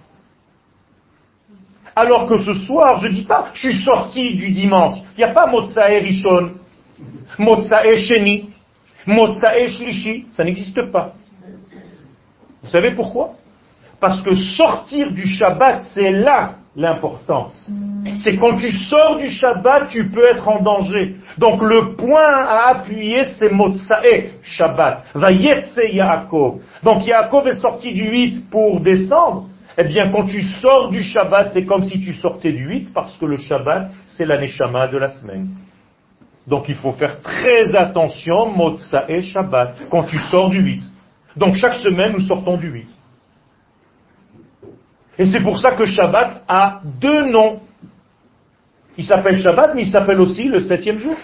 Alors 1.95 2.27
que 2.27 2.39
ce 2.39 2.55
soir, 2.55 3.01
je 3.01 3.09
ne 3.09 3.13
dis 3.13 3.25
pas, 3.25 3.51
je 3.53 3.69
suis 3.69 3.83
sorti 3.83 4.35
du 4.35 4.51
dimanche. 4.53 5.01
Il 5.15 5.19
n'y 5.19 5.25
a 5.25 5.35
pas 5.35 5.47
Motsae 5.47 6.01
Rishon, 6.01 6.53
Motsae 7.37 7.95
Sheni, 7.97 8.49
Motsae 9.05 9.69
Shlishi. 9.69 10.29
Ça 10.31 10.43
n'existe 10.43 10.91
pas. 10.91 11.13
Vous 12.63 12.71
savez 12.71 12.93
pourquoi? 12.93 13.33
Parce 14.01 14.23
que 14.23 14.35
sortir 14.35 15.13
du 15.13 15.27
Shabbat, 15.27 15.83
c'est 15.93 16.13
là 16.13 16.55
l'importance. 16.77 17.69
C'est 18.21 18.37
quand 18.37 18.57
tu 18.57 18.71
sors 18.71 19.17
du 19.17 19.29
Shabbat, 19.29 19.89
tu 19.89 20.09
peux 20.11 20.25
être 20.29 20.47
en 20.49 20.63
danger. 20.63 21.17
Donc 21.37 21.63
le 21.63 21.97
point 21.97 22.45
à 22.47 22.69
appuyer, 22.71 23.25
c'est 23.39 23.51
Motsae, 23.51 24.31
Shabbat. 24.43 25.05
Vayetse 25.15 25.81
Yaakov. 25.93 26.61
Donc 26.83 27.07
Yaakov 27.07 27.49
est 27.49 27.61
sorti 27.61 27.93
du 27.93 28.09
8 28.09 28.51
pour 28.51 28.81
descendre. 28.81 29.47
Eh 29.77 29.85
bien, 29.85 30.11
quand 30.11 30.25
tu 30.25 30.43
sors 30.43 30.91
du 30.91 31.03
Shabbat, 31.03 31.51
c'est 31.53 31.65
comme 31.65 31.85
si 31.85 32.01
tu 32.01 32.13
sortais 32.13 32.53
du 32.53 32.69
8, 32.69 32.93
parce 32.93 33.17
que 33.17 33.27
le 33.27 33.37
Shabbat, 33.37 33.91
c'est 34.09 34.27
la 34.27 34.39
Neshama 34.39 34.89
de 34.89 34.99
la 34.99 35.11
semaine. 35.11 35.51
Donc 36.47 36.69
il 36.69 36.75
faut 36.75 36.93
faire 36.93 37.21
très 37.21 37.77
attention, 37.77 38.47
Motsae 38.47 39.23
Shabbat, 39.23 39.89
quand 39.91 40.05
tu 40.05 40.19
sors 40.19 40.49
du 40.49 40.61
8. 40.61 40.83
Donc 41.37 41.55
chaque 41.55 41.75
semaine, 41.75 42.13
nous 42.13 42.27
sortons 42.27 42.57
du 42.57 42.69
8. 42.71 42.87
Et 45.19 45.27
c'est 45.27 45.41
pour 45.41 45.59
ça 45.59 45.73
que 45.73 45.85
Shabbat 45.85 46.45
a 46.47 46.81
deux 46.85 47.31
noms. 47.31 47.61
Il 48.97 49.05
s'appelle 49.05 49.37
Shabbat, 49.37 49.75
mais 49.75 49.83
il 49.83 49.91
s'appelle 49.91 50.21
aussi 50.21 50.45
le 50.45 50.61
septième 50.61 51.01
jour. 51.01 51.17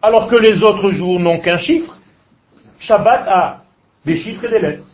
Alors 0.00 0.28
que 0.28 0.36
les 0.36 0.62
autres 0.62 0.90
jours 0.90 1.18
n'ont 1.18 1.40
qu'un 1.40 1.58
chiffre. 1.58 1.98
Shabbat 2.78 3.26
a 3.26 3.62
des 4.04 4.16
chiffres 4.16 4.44
et 4.44 4.50
des 4.50 4.58
lettres. 4.60 4.84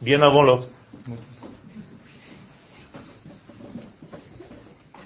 Bien 0.00 0.22
avant 0.22 0.42
l'autre. 0.42 0.68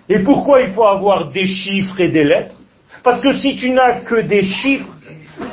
Et 0.08 0.18
pourquoi 0.18 0.60
il 0.60 0.74
faut 0.74 0.84
avoir 0.84 1.30
des 1.30 1.46
chiffres 1.46 1.98
et 2.00 2.08
des 2.08 2.24
lettres? 2.24 2.54
Parce 3.02 3.22
que 3.22 3.32
si 3.38 3.56
tu 3.56 3.70
n'as 3.70 4.00
que 4.00 4.20
des 4.20 4.44
chiffres, 4.44 4.88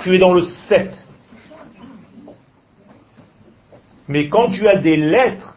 tu 0.03 0.13
es 0.13 0.17
dans 0.17 0.33
le 0.33 0.41
7. 0.41 1.05
Mais 4.09 4.27
quand 4.27 4.49
tu 4.49 4.67
as 4.67 4.77
des 4.77 4.97
lettres, 4.97 5.55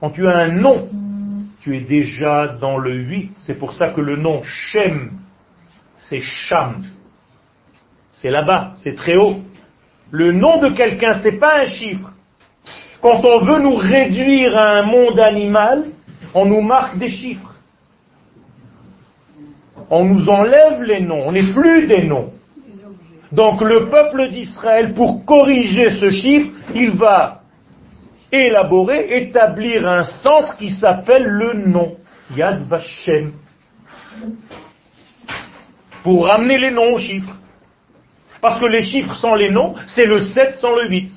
quand 0.00 0.10
tu 0.10 0.26
as 0.26 0.36
un 0.36 0.48
nom, 0.48 0.88
tu 1.60 1.76
es 1.76 1.80
déjà 1.80 2.48
dans 2.48 2.78
le 2.78 2.94
8. 2.94 3.32
C'est 3.36 3.58
pour 3.58 3.74
ça 3.74 3.90
que 3.90 4.00
le 4.00 4.16
nom 4.16 4.42
Shem, 4.42 5.12
c'est 5.98 6.22
Sham. 6.22 6.82
C'est 8.12 8.30
là-bas, 8.30 8.72
c'est 8.76 8.96
très 8.96 9.16
haut. 9.16 9.42
Le 10.10 10.32
nom 10.32 10.58
de 10.58 10.70
quelqu'un, 10.70 11.20
c'est 11.22 11.38
pas 11.38 11.60
un 11.60 11.66
chiffre. 11.66 12.12
Quand 13.02 13.22
on 13.22 13.44
veut 13.44 13.60
nous 13.60 13.76
réduire 13.76 14.56
à 14.56 14.78
un 14.78 14.82
monde 14.82 15.20
animal, 15.20 15.84
on 16.32 16.46
nous 16.46 16.62
marque 16.62 16.96
des 16.96 17.10
chiffres. 17.10 17.54
On 19.90 20.06
nous 20.06 20.30
enlève 20.30 20.82
les 20.82 21.02
noms, 21.02 21.24
on 21.26 21.32
n'est 21.32 21.52
plus 21.52 21.86
des 21.86 22.04
noms. 22.04 22.30
Donc 23.32 23.60
le 23.60 23.88
peuple 23.88 24.30
d'Israël, 24.30 24.94
pour 24.94 25.26
corriger 25.26 25.90
ce 25.90 26.10
chiffre, 26.10 26.52
il 26.74 26.92
va 26.92 27.42
élaborer, 28.36 29.22
établir 29.22 29.88
un 29.88 30.04
centre 30.04 30.56
qui 30.56 30.70
s'appelle 30.70 31.24
le 31.24 31.54
nom, 31.54 31.96
Yad 32.36 32.66
Vashem, 32.68 33.32
pour 36.02 36.26
ramener 36.26 36.58
les 36.58 36.70
noms 36.70 36.94
aux 36.94 36.98
chiffres. 36.98 37.34
Parce 38.40 38.60
que 38.60 38.66
les 38.66 38.82
chiffres 38.82 39.16
sans 39.16 39.34
les 39.34 39.50
noms, 39.50 39.74
c'est 39.86 40.04
le 40.04 40.20
7 40.20 40.56
sans 40.56 40.76
le 40.76 40.88
8. 40.88 41.10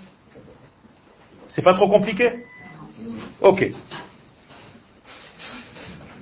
C'est 1.47 1.61
pas 1.61 1.73
trop 1.73 1.89
compliqué? 1.89 2.45
Ok. 3.41 3.71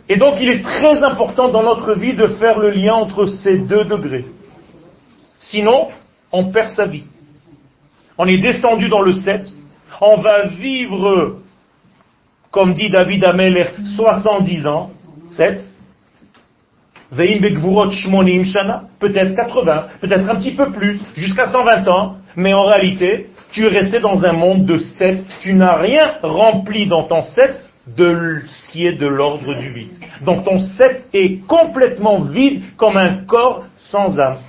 Et 0.10 0.16
donc 0.16 0.36
il 0.40 0.50
est 0.50 0.62
très 0.62 1.04
important 1.04 1.50
dans 1.50 1.64
notre 1.64 1.94
vie 1.94 2.14
de 2.14 2.28
faire 2.28 2.60
le 2.60 2.72
lien 2.72 2.94
entre 2.94 3.26
ces 3.26 3.58
deux 3.58 3.86
degrés. 3.86 4.26
Sinon, 5.40 5.90
on 6.32 6.52
perd 6.52 6.70
sa 6.70 6.88
vie. 6.88 7.04
On 8.18 8.26
est 8.26 8.40
descendu 8.40 8.90
dans 8.90 9.02
le 9.02 9.14
7, 9.14 9.48
on 10.02 10.18
va 10.18 10.48
vivre, 10.48 11.38
comme 12.52 12.74
dit 12.74 12.90
David 12.90 13.26
Ameler, 13.26 13.68
70 13.96 14.68
ans, 14.68 14.92
7, 15.30 15.68
peut-être 19.00 19.36
80, 19.36 19.86
peut-être 20.02 20.30
un 20.30 20.36
petit 20.36 20.56
peu 20.56 20.72
plus, 20.72 21.00
jusqu'à 21.16 21.46
120 21.46 21.88
ans, 21.88 22.18
mais 22.36 22.54
en 22.54 22.66
réalité, 22.66 23.30
tu 23.52 23.66
es 23.66 23.70
resté 23.70 24.00
dans 24.00 24.26
un 24.26 24.34
monde 24.34 24.66
de 24.66 24.78
7, 24.78 25.26
tu 25.42 25.54
n'as 25.54 25.78
rien 25.78 26.16
rempli 26.22 26.88
dans 26.88 27.04
ton 27.04 27.24
7 27.24 27.64
de 27.96 28.42
ce 28.50 28.72
qui 28.72 28.86
est 28.86 28.98
de 28.98 29.08
l'ordre 29.08 29.56
du 29.56 29.72
vide. 29.72 29.94
Donc 30.22 30.44
ton 30.44 30.60
7 30.60 31.08
est 31.14 31.46
complètement 31.48 32.22
vide 32.22 32.62
comme 32.76 32.98
un 32.98 33.26
corps 33.26 33.64
sans 33.78 34.20
âme. 34.20 34.40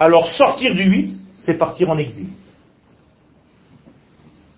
Alors 0.00 0.26
sortir 0.26 0.74
du 0.74 0.82
8, 0.82 1.21
c'est 1.44 1.54
partir 1.54 1.90
en 1.90 1.98
exil. 1.98 2.28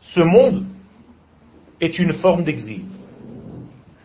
Ce 0.02 0.20
monde 0.20 0.64
est 1.80 1.98
une 1.98 2.12
forme 2.14 2.44
d'exil. 2.44 2.82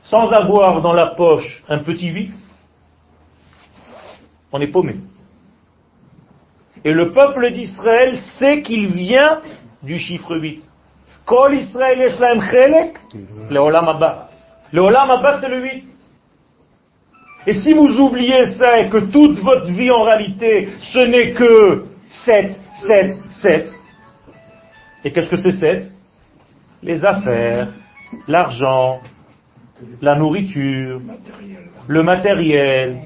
Sans 0.03 0.31
avoir 0.31 0.81
dans 0.81 0.93
la 0.93 1.07
poche 1.07 1.63
un 1.67 1.79
petit 1.79 2.09
8, 2.09 2.31
on 4.51 4.59
est 4.61 4.67
paumé. 4.67 4.95
Et 6.83 6.93
le 6.93 7.11
peuple 7.11 7.51
d'Israël 7.51 8.17
sait 8.39 8.61
qu'il 8.61 8.87
vient 8.87 9.41
du 9.83 9.99
chiffre 9.99 10.37
8. 10.37 10.63
Kol 11.25 11.55
Israël 11.55 12.09
chelek, 12.09 12.97
le 13.49 13.59
Olam 13.59 13.87
Abba. 13.89 14.29
Le 14.71 14.81
Olam 14.81 15.11
Abba, 15.11 15.41
c'est 15.41 15.49
le 15.49 15.61
8. 15.61 15.83
Et 17.47 17.53
si 17.53 17.73
vous 17.73 17.99
oubliez 17.99 18.45
ça 18.55 18.79
et 18.79 18.89
que 18.89 18.97
toute 18.97 19.39
votre 19.39 19.71
vie 19.71 19.91
en 19.91 20.03
réalité, 20.03 20.69
ce 20.79 20.99
n'est 20.99 21.31
que 21.31 21.88
7, 22.09 22.59
7, 22.87 23.13
7, 23.41 23.69
et 25.03 25.11
qu'est-ce 25.11 25.29
que 25.29 25.37
c'est 25.37 25.53
7 25.53 25.93
Les 26.83 27.05
affaires, 27.05 27.69
l'argent, 28.27 28.99
la 30.01 30.15
nourriture, 30.15 31.01
le 31.87 32.03
matériel, 32.03 32.97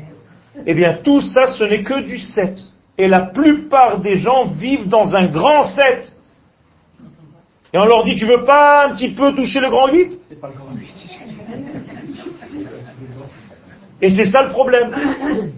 eh 0.65 0.73
bien 0.73 0.99
tout 1.03 1.21
ça, 1.21 1.47
ce 1.47 1.63
n'est 1.63 1.83
que 1.83 2.01
du 2.01 2.17
7. 2.17 2.57
Et 2.97 3.07
la 3.07 3.21
plupart 3.21 3.99
des 4.01 4.15
gens 4.15 4.45
vivent 4.45 4.87
dans 4.87 5.15
un 5.15 5.27
grand 5.27 5.63
7. 5.63 6.17
Et 7.73 7.77
on 7.79 7.85
leur 7.85 8.03
dit, 8.03 8.15
tu 8.15 8.25
veux 8.25 8.45
pas 8.45 8.87
un 8.87 8.95
petit 8.95 9.13
peu 9.13 9.33
toucher 9.33 9.59
le 9.59 9.69
grand 9.69 9.87
8 9.87 10.19
C'est 10.29 10.39
pas 10.39 10.47
le 10.47 10.53
grand 10.53 10.73
8. 10.73 10.89
Et 14.01 14.09
c'est 14.09 14.25
ça 14.25 14.43
le 14.43 14.49
problème. 14.49 15.53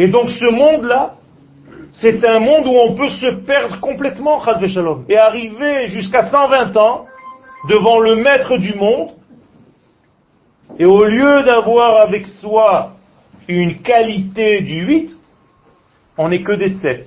Et 0.00 0.08
donc 0.08 0.30
ce 0.30 0.50
monde-là, 0.50 1.16
c'est 1.92 2.26
un 2.26 2.40
monde 2.40 2.66
où 2.66 2.70
on 2.70 2.94
peut 2.94 3.10
se 3.10 3.34
perdre 3.44 3.80
complètement, 3.80 4.42
Shalom, 4.42 5.04
et 5.10 5.18
arriver 5.18 5.88
jusqu'à 5.88 6.30
120 6.30 6.74
ans 6.78 7.04
devant 7.68 8.00
le 8.00 8.16
maître 8.16 8.56
du 8.56 8.72
monde, 8.76 9.10
et 10.78 10.86
au 10.86 11.04
lieu 11.04 11.42
d'avoir 11.42 12.00
avec 12.00 12.26
soi 12.26 12.92
une 13.46 13.82
qualité 13.82 14.62
du 14.62 14.86
8, 14.86 15.16
on 16.16 16.30
n'est 16.30 16.42
que 16.42 16.52
des 16.52 16.70
7. 16.70 17.06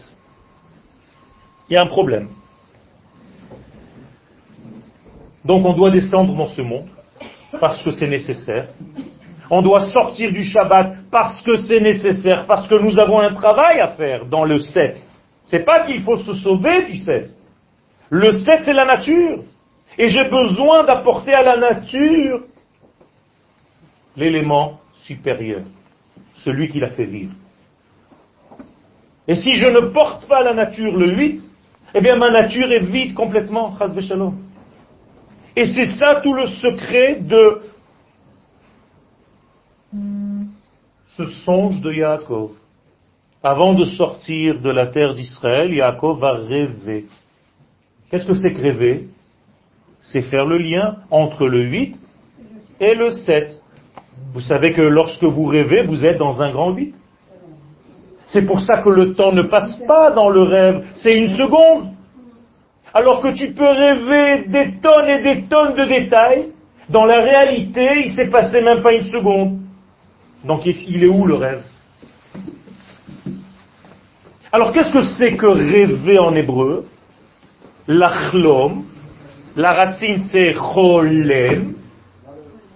Il 1.70 1.74
y 1.74 1.78
a 1.78 1.82
un 1.82 1.88
problème. 1.88 2.28
Donc 5.44 5.66
on 5.66 5.74
doit 5.74 5.90
descendre 5.90 6.36
dans 6.36 6.50
ce 6.50 6.62
monde 6.62 6.90
parce 7.60 7.82
que 7.82 7.90
c'est 7.90 8.08
nécessaire. 8.08 8.68
On 9.50 9.62
doit 9.62 9.82
sortir 9.88 10.32
du 10.32 10.44
Shabbat 10.44 10.96
parce 11.12 11.42
que 11.42 11.58
c'est 11.58 11.80
nécessaire, 11.80 12.46
parce 12.46 12.68
que 12.68 12.76
nous 12.76 12.98
avons 12.98 13.20
un 13.20 13.34
travail 13.34 13.80
à 13.80 13.90
faire 13.90 14.26
dans 14.26 14.46
le 14.46 14.60
7. 14.60 15.06
C'est 15.46 15.66
pas 15.66 15.86
qu'il 15.86 16.02
faut 16.02 16.18
se 16.18 16.34
sauver 16.36 16.86
du 16.86 16.98
7. 16.98 17.36
Le 18.10 18.32
7 18.32 18.62
c'est 18.64 18.74
la 18.74 18.86
nature. 18.86 19.44
Et 19.98 20.08
j'ai 20.08 20.24
besoin 20.30 20.84
d'apporter 20.84 21.34
à 21.34 21.44
la 21.44 21.58
nature 21.58 22.42
l'élément 24.16 24.80
supérieur, 24.94 25.62
celui 26.38 26.70
qui 26.70 26.80
l'a 26.80 26.90
fait 26.90 27.06
vivre. 27.06 27.34
Et 29.28 29.36
si 29.36 29.54
je 29.54 29.68
ne 29.68 29.92
porte 29.92 30.28
pas 30.28 30.44
la 30.44 30.54
nature 30.54 30.96
le 30.98 31.16
8, 31.16 31.42
eh 31.96 32.02
bien 32.02 32.16
ma 32.16 32.32
nature 32.32 32.72
est 32.72 32.86
vide 32.86 33.14
complètement, 33.14 33.78
Et 35.56 35.66
c'est 35.66 35.86
ça 35.86 36.22
tout 36.22 36.34
le 36.34 36.48
secret 36.48 37.18
de 37.22 37.62
ce 41.18 41.26
songe 41.26 41.82
de 41.82 41.94
Yaakov. 41.94 42.52
Avant 43.44 43.74
de 43.74 43.86
sortir 43.86 44.62
de 44.62 44.70
la 44.70 44.88
terre 44.88 45.14
d'Israël, 45.14 45.72
Yaakov 45.74 46.20
va 46.20 46.34
rêver. 46.34 47.06
Qu'est-ce 48.10 48.26
que 48.26 48.34
c'est 48.34 48.54
que 48.54 48.62
rêver? 48.62 49.10
C'est 50.02 50.22
faire 50.22 50.46
le 50.46 50.58
lien 50.58 50.98
entre 51.12 51.46
le 51.46 51.64
8 51.64 51.96
et 52.80 52.96
le 52.96 53.12
7. 53.12 53.62
Vous 54.34 54.42
savez 54.42 54.74
que 54.74 54.82
lorsque 54.82 55.24
vous 55.24 55.46
rêvez, 55.46 55.84
vous 55.84 56.04
êtes 56.04 56.18
dans 56.18 56.42
un 56.42 56.52
grand 56.52 56.72
8. 56.72 56.96
C'est 58.28 58.46
pour 58.46 58.60
ça 58.60 58.82
que 58.82 58.90
le 58.90 59.14
temps 59.14 59.34
ne 59.34 59.44
passe 59.44 59.78
pas 59.88 60.12
dans 60.12 60.30
le 60.30 60.42
rêve, 60.42 60.86
c'est 60.96 61.16
une 61.16 61.36
seconde. 61.36 61.92
Alors 62.94 63.22
que 63.22 63.34
tu 63.34 63.54
peux 63.54 63.70
rêver 63.70 64.48
des 64.48 64.80
tonnes 64.82 65.10
et 65.10 65.22
des 65.22 65.44
tonnes 65.44 65.76
de 65.76 65.86
détails, 65.86 66.50
dans 66.90 67.06
la 67.06 67.20
réalité, 67.20 68.02
il 68.04 68.10
s'est 68.10 68.30
passé 68.30 68.62
même 68.62 68.82
pas 68.82 68.94
une 68.94 69.04
seconde. 69.04 69.63
Donc 70.44 70.66
il 70.66 71.04
est 71.04 71.08
où 71.08 71.26
le 71.26 71.36
rêve? 71.36 71.64
Alors 74.52 74.72
qu'est-ce 74.72 74.92
que 74.92 75.02
c'est 75.02 75.36
que 75.36 75.46
rêver 75.46 76.20
en 76.20 76.36
hébreu? 76.36 76.86
L'achlom, 77.88 78.86
la 79.56 79.74
racine 79.74 80.26
c'est 80.32 80.54
cholem, 80.54 81.74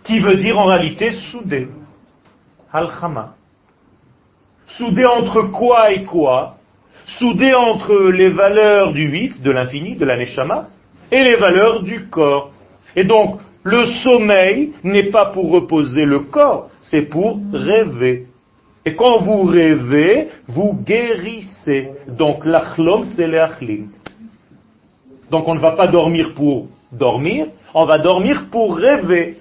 qui 0.04 0.20
veut 0.20 0.36
dire 0.36 0.58
en 0.58 0.66
réalité 0.66 1.12
soudé. 1.32 1.68
Al-Khama. 2.72 3.36
Soudé 4.66 5.06
entre 5.06 5.44
quoi 5.44 5.92
et 5.92 6.04
quoi? 6.04 6.58
Soudé 7.06 7.54
entre 7.54 8.10
les 8.10 8.30
valeurs 8.30 8.92
du 8.92 9.08
8, 9.08 9.42
de 9.42 9.52
l'infini, 9.52 9.96
de 9.96 10.04
la 10.04 10.18
neshama, 10.18 10.68
et 11.10 11.24
les 11.24 11.38
valeurs 11.38 11.84
du 11.84 12.08
corps. 12.08 12.52
Et 12.96 13.06
donc, 13.06 13.40
le 13.68 13.86
sommeil 14.02 14.72
n'est 14.84 15.10
pas 15.12 15.26
pour 15.32 15.52
reposer 15.52 16.06
le 16.06 16.22
corps, 16.22 16.70
c'est 16.82 17.02
pour 17.02 17.38
rêver. 17.52 18.28
Et 18.86 18.96
quand 18.96 19.18
vous 19.20 19.44
rêvez, 19.44 20.30
vous 20.48 20.74
guérissez. 20.86 21.90
Donc 22.08 22.46
l'achlom, 22.46 23.04
c'est 23.16 23.28
l'achlim. 23.28 23.90
Donc 25.30 25.50
on 25.50 25.56
ne 25.56 25.60
va 25.60 25.72
pas 25.72 25.88
dormir 25.88 26.34
pour 26.34 26.70
dormir, 26.94 27.48
on 27.74 27.84
va 27.84 27.98
dormir 27.98 28.46
pour 28.50 28.78
rêver. 28.78 29.38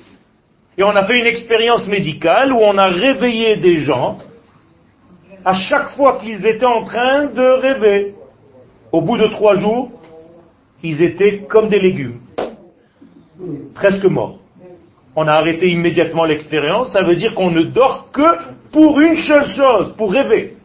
Et 0.77 0.83
on 0.83 0.91
a 0.91 1.05
fait 1.05 1.21
une 1.21 1.27
expérience 1.27 1.87
médicale 1.87 2.53
où 2.53 2.59
on 2.61 2.77
a 2.77 2.87
réveillé 2.87 3.57
des 3.59 3.79
gens 3.79 4.19
à 5.45 5.55
chaque 5.55 5.91
fois 5.91 6.19
qu'ils 6.19 6.45
étaient 6.45 6.67
en 6.67 6.83
train 6.83 7.27
de 7.27 7.61
rêver. 7.61 8.15
Au 8.91 9.01
bout 9.01 9.19
de 9.19 9.29
trois 9.29 9.55
jours, 9.55 9.93
ils 10.83 11.01
étaient 11.01 11.45
comme 11.49 11.69
des 11.69 11.79
légumes 11.79 12.26
presque 13.75 14.05
mort. 14.05 14.39
On 15.15 15.27
a 15.27 15.33
arrêté 15.33 15.71
immédiatement 15.71 16.25
l'expérience, 16.25 16.93
ça 16.93 17.03
veut 17.03 17.17
dire 17.17 17.35
qu'on 17.35 17.51
ne 17.51 17.63
dort 17.63 18.11
que 18.13 18.71
pour 18.71 19.01
une 19.01 19.17
seule 19.17 19.49
chose, 19.49 19.95
pour 19.97 20.13
rêver. 20.13 20.57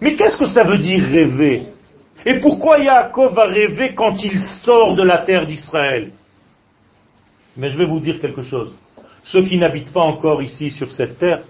Mais 0.00 0.14
qu'est-ce 0.14 0.36
que 0.36 0.46
ça 0.46 0.64
veut 0.64 0.78
dire 0.78 1.04
rêver? 1.04 1.64
Et 2.24 2.40
pourquoi 2.40 2.78
Yaakov 2.78 3.34
va 3.34 3.44
rêver 3.44 3.94
quand 3.94 4.22
il 4.24 4.40
sort 4.40 4.96
de 4.96 5.02
la 5.02 5.18
terre 5.18 5.46
d'Israël? 5.46 6.10
Mais 7.56 7.70
je 7.70 7.78
vais 7.78 7.86
vous 7.86 8.00
dire 8.00 8.20
quelque 8.20 8.42
chose. 8.42 8.74
Ceux 9.22 9.42
qui 9.42 9.58
n'habitent 9.58 9.92
pas 9.92 10.02
encore 10.02 10.42
ici 10.42 10.70
sur 10.70 10.90
cette 10.90 11.18
terre, 11.18 11.42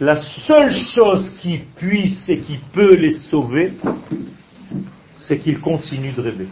la 0.00 0.16
seule 0.16 0.70
chose 0.70 1.38
qui 1.40 1.58
puisse 1.76 2.28
et 2.28 2.38
qui 2.40 2.58
peut 2.72 2.94
les 2.94 3.12
sauver, 3.12 3.72
c'est 5.18 5.38
qu'ils 5.38 5.60
continuent 5.60 6.14
de 6.14 6.22
rêver. 6.22 6.48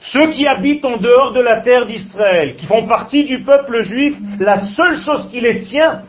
Ceux 0.00 0.30
qui 0.30 0.46
habitent 0.46 0.84
en 0.84 0.96
dehors 0.96 1.32
de 1.32 1.40
la 1.40 1.60
terre 1.60 1.84
d'Israël, 1.84 2.56
qui 2.56 2.66
font 2.66 2.86
partie 2.86 3.24
du 3.24 3.44
peuple 3.44 3.82
juif, 3.82 4.16
la 4.38 4.66
seule 4.68 4.96
chose 4.96 5.30
qui 5.30 5.40
les 5.40 5.60
tient, 5.60 6.02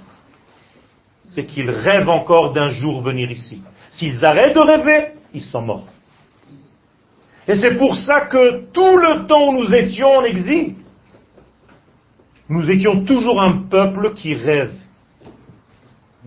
c'est 1.25 1.45
qu'ils 1.45 1.69
rêvent 1.69 2.09
encore 2.09 2.53
d'un 2.53 2.69
jour 2.69 3.01
venir 3.01 3.29
ici. 3.29 3.61
S'ils 3.91 4.25
arrêtent 4.25 4.55
de 4.55 4.61
rêver, 4.61 5.07
ils 5.33 5.41
sont 5.41 5.61
morts. 5.61 5.87
Et 7.47 7.57
c'est 7.57 7.75
pour 7.75 7.97
ça 7.97 8.21
que 8.21 8.71
tout 8.71 8.97
le 8.97 9.27
temps 9.27 9.49
où 9.49 9.61
nous 9.61 9.73
étions 9.73 10.17
en 10.17 10.23
exil, 10.23 10.75
nous 12.47 12.71
étions 12.71 13.03
toujours 13.03 13.41
un 13.41 13.63
peuple 13.69 14.13
qui 14.13 14.33
rêve. 14.35 14.73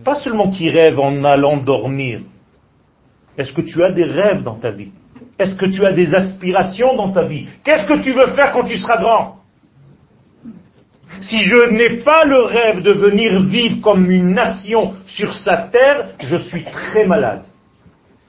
Pas 0.03 0.15
seulement 0.15 0.51
qui 0.51 0.69
rêve 0.69 0.99
en 0.99 1.23
allant 1.23 1.57
dormir. 1.57 2.21
Est-ce 3.37 3.53
que 3.53 3.61
tu 3.61 3.83
as 3.83 3.91
des 3.91 4.03
rêves 4.03 4.43
dans 4.43 4.55
ta 4.55 4.69
vie? 4.69 4.91
Est-ce 5.37 5.55
que 5.55 5.65
tu 5.65 5.85
as 5.85 5.91
des 5.91 6.13
aspirations 6.15 6.95
dans 6.95 7.11
ta 7.11 7.23
vie? 7.23 7.47
Qu'est-ce 7.63 7.87
que 7.87 8.01
tu 8.01 8.13
veux 8.13 8.27
faire 8.35 8.51
quand 8.53 8.63
tu 8.63 8.77
seras 8.77 8.97
grand? 8.97 9.37
Si 11.21 11.39
je 11.39 11.69
n'ai 11.71 12.03
pas 12.03 12.23
le 12.25 12.43
rêve 12.43 12.81
de 12.81 12.91
venir 12.91 13.41
vivre 13.43 13.81
comme 13.81 14.09
une 14.09 14.33
nation 14.33 14.93
sur 15.05 15.33
sa 15.33 15.57
terre, 15.57 16.11
je 16.19 16.37
suis 16.37 16.63
très 16.63 17.05
malade. 17.05 17.43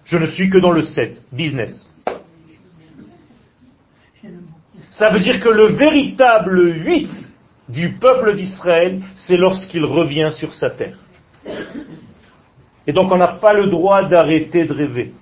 Je 0.05 0.19
ne 0.19 0.27
suis 0.27 0.51
que 0.51 0.59
dans 0.59 0.71
le 0.71 0.83
7, 0.83 1.21
business. 1.33 1.91
Ça 4.91 5.11
veut 5.11 5.21
dire 5.21 5.41
que 5.41 5.49
le 5.49 5.73
véritable 5.73 6.85
8 6.87 7.11
du 7.69 7.93
peuple 7.99 8.35
d'Israël, 8.35 9.03
c'est 9.15 9.37
lorsqu'il 9.37 9.85
revient 9.85 10.31
sur 10.33 10.55
sa 10.55 10.71
terre. 10.71 10.97
Et 12.87 12.93
donc 12.93 13.11
on 13.13 13.19
n'a 13.19 13.35
pas 13.35 13.53
le 13.53 13.67
droit 13.67 14.09
d'arrêter 14.09 14.65
de 14.65 14.73
rêver. 14.73 15.13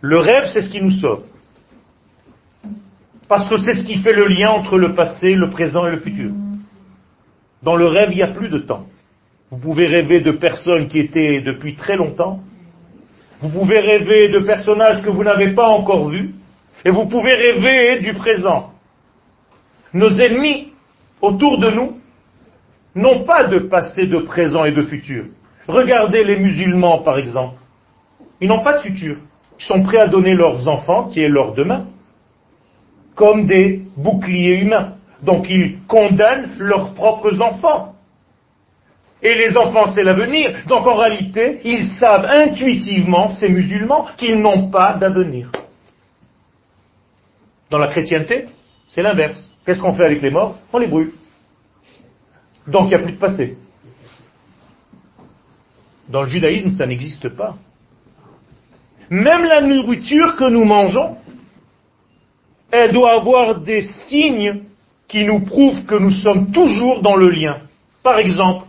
Le 0.00 0.18
rêve, 0.18 0.46
c'est 0.52 0.62
ce 0.62 0.70
qui 0.70 0.80
nous 0.80 0.90
sauve. 0.90 1.24
Parce 3.28 3.48
que 3.48 3.58
c'est 3.58 3.74
ce 3.74 3.84
qui 3.84 3.98
fait 3.98 4.12
le 4.12 4.26
lien 4.26 4.50
entre 4.50 4.76
le 4.78 4.94
passé, 4.94 5.34
le 5.34 5.50
présent 5.50 5.86
et 5.86 5.92
le 5.92 5.98
futur. 5.98 6.30
Dans 7.62 7.76
le 7.76 7.86
rêve, 7.86 8.08
il 8.12 8.16
n'y 8.16 8.22
a 8.22 8.28
plus 8.28 8.48
de 8.48 8.58
temps. 8.58 8.86
Vous 9.50 9.58
pouvez 9.58 9.86
rêver 9.86 10.20
de 10.20 10.32
personnes 10.32 10.88
qui 10.88 10.98
étaient 10.98 11.42
depuis 11.42 11.74
très 11.74 11.96
longtemps. 11.96 12.40
Vous 13.40 13.50
pouvez 13.50 13.78
rêver 13.78 14.28
de 14.28 14.40
personnages 14.40 15.02
que 15.02 15.10
vous 15.10 15.24
n'avez 15.24 15.52
pas 15.52 15.68
encore 15.68 16.08
vus. 16.08 16.34
Et 16.84 16.90
vous 16.90 17.06
pouvez 17.06 17.34
rêver 17.34 18.00
du 18.00 18.14
présent. 18.14 18.72
Nos 19.92 20.10
ennemis 20.10 20.72
autour 21.20 21.58
de 21.58 21.70
nous 21.70 22.00
n'ont 22.94 23.24
pas 23.24 23.44
de 23.44 23.58
passé, 23.58 24.06
de 24.06 24.18
présent 24.18 24.64
et 24.64 24.72
de 24.72 24.82
futur. 24.82 25.26
Regardez 25.68 26.24
les 26.24 26.38
musulmans, 26.38 26.98
par 26.98 27.18
exemple. 27.18 27.58
Ils 28.40 28.48
n'ont 28.48 28.62
pas 28.62 28.78
de 28.78 28.82
futur. 28.82 29.18
Sont 29.60 29.82
prêts 29.82 30.00
à 30.00 30.08
donner 30.08 30.34
leurs 30.34 30.66
enfants, 30.68 31.10
qui 31.10 31.20
est 31.20 31.28
leur 31.28 31.54
demain, 31.54 31.86
comme 33.14 33.46
des 33.46 33.82
boucliers 33.96 34.60
humains. 34.62 34.94
Donc 35.22 35.50
ils 35.50 35.80
condamnent 35.86 36.56
leurs 36.58 36.94
propres 36.94 37.38
enfants. 37.40 37.94
Et 39.22 39.34
les 39.34 39.54
enfants, 39.56 39.92
c'est 39.94 40.02
l'avenir. 40.02 40.64
Donc 40.66 40.86
en 40.86 40.94
réalité, 40.94 41.60
ils 41.64 41.84
savent 41.84 42.24
intuitivement, 42.24 43.28
ces 43.28 43.50
musulmans, 43.50 44.06
qu'ils 44.16 44.40
n'ont 44.40 44.70
pas 44.70 44.94
d'avenir. 44.94 45.52
Dans 47.68 47.78
la 47.78 47.88
chrétienté, 47.88 48.46
c'est 48.88 49.02
l'inverse. 49.02 49.54
Qu'est-ce 49.66 49.82
qu'on 49.82 49.92
fait 49.92 50.06
avec 50.06 50.22
les 50.22 50.30
morts? 50.30 50.56
On 50.72 50.78
les 50.78 50.86
brûle. 50.86 51.12
Donc 52.66 52.86
il 52.86 52.88
n'y 52.88 52.94
a 52.94 52.98
plus 53.00 53.12
de 53.12 53.18
passé. 53.18 53.58
Dans 56.08 56.22
le 56.22 56.28
judaïsme, 56.28 56.70
ça 56.70 56.86
n'existe 56.86 57.28
pas. 57.28 57.56
Même 59.10 59.44
la 59.44 59.60
nourriture 59.60 60.36
que 60.36 60.48
nous 60.48 60.64
mangeons, 60.64 61.16
elle 62.70 62.92
doit 62.92 63.14
avoir 63.14 63.56
des 63.60 63.82
signes 63.82 64.62
qui 65.08 65.24
nous 65.24 65.40
prouvent 65.40 65.84
que 65.84 65.96
nous 65.96 66.10
sommes 66.10 66.52
toujours 66.52 67.02
dans 67.02 67.16
le 67.16 67.28
lien. 67.28 67.58
Par 68.04 68.18
exemple, 68.18 68.66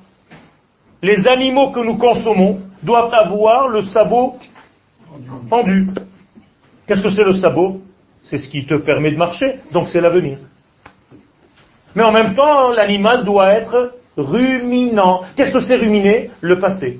les 1.04 1.28
animaux 1.28 1.70
que 1.70 1.80
nous 1.80 1.98
consommons 1.98 2.60
doivent 2.82 3.14
avoir 3.14 3.68
le 3.68 3.84
sabot 3.84 4.38
pendu. 5.48 5.90
Qu'est-ce 6.88 7.04
que 7.04 7.12
c'est 7.12 7.24
le 7.24 7.34
sabot? 7.34 7.82
C'est 8.24 8.38
ce 8.38 8.50
qui 8.50 8.66
te 8.66 8.76
permet 8.76 9.12
de 9.12 9.18
marcher, 9.18 9.60
donc 9.72 9.90
c'est 9.90 10.02
l'avenir. 10.02 10.40
Mais 11.96 12.04
en 12.04 12.12
même 12.12 12.36
temps, 12.36 12.72
l'animal 12.72 13.26
doit 13.26 13.50
être 13.54 13.94
ruminant. 14.18 15.22
Qu'est-ce 15.36 15.52
que 15.52 15.60
c'est 15.60 15.76
ruminer 15.76 16.32
Le 16.42 16.60
passé. 16.60 17.00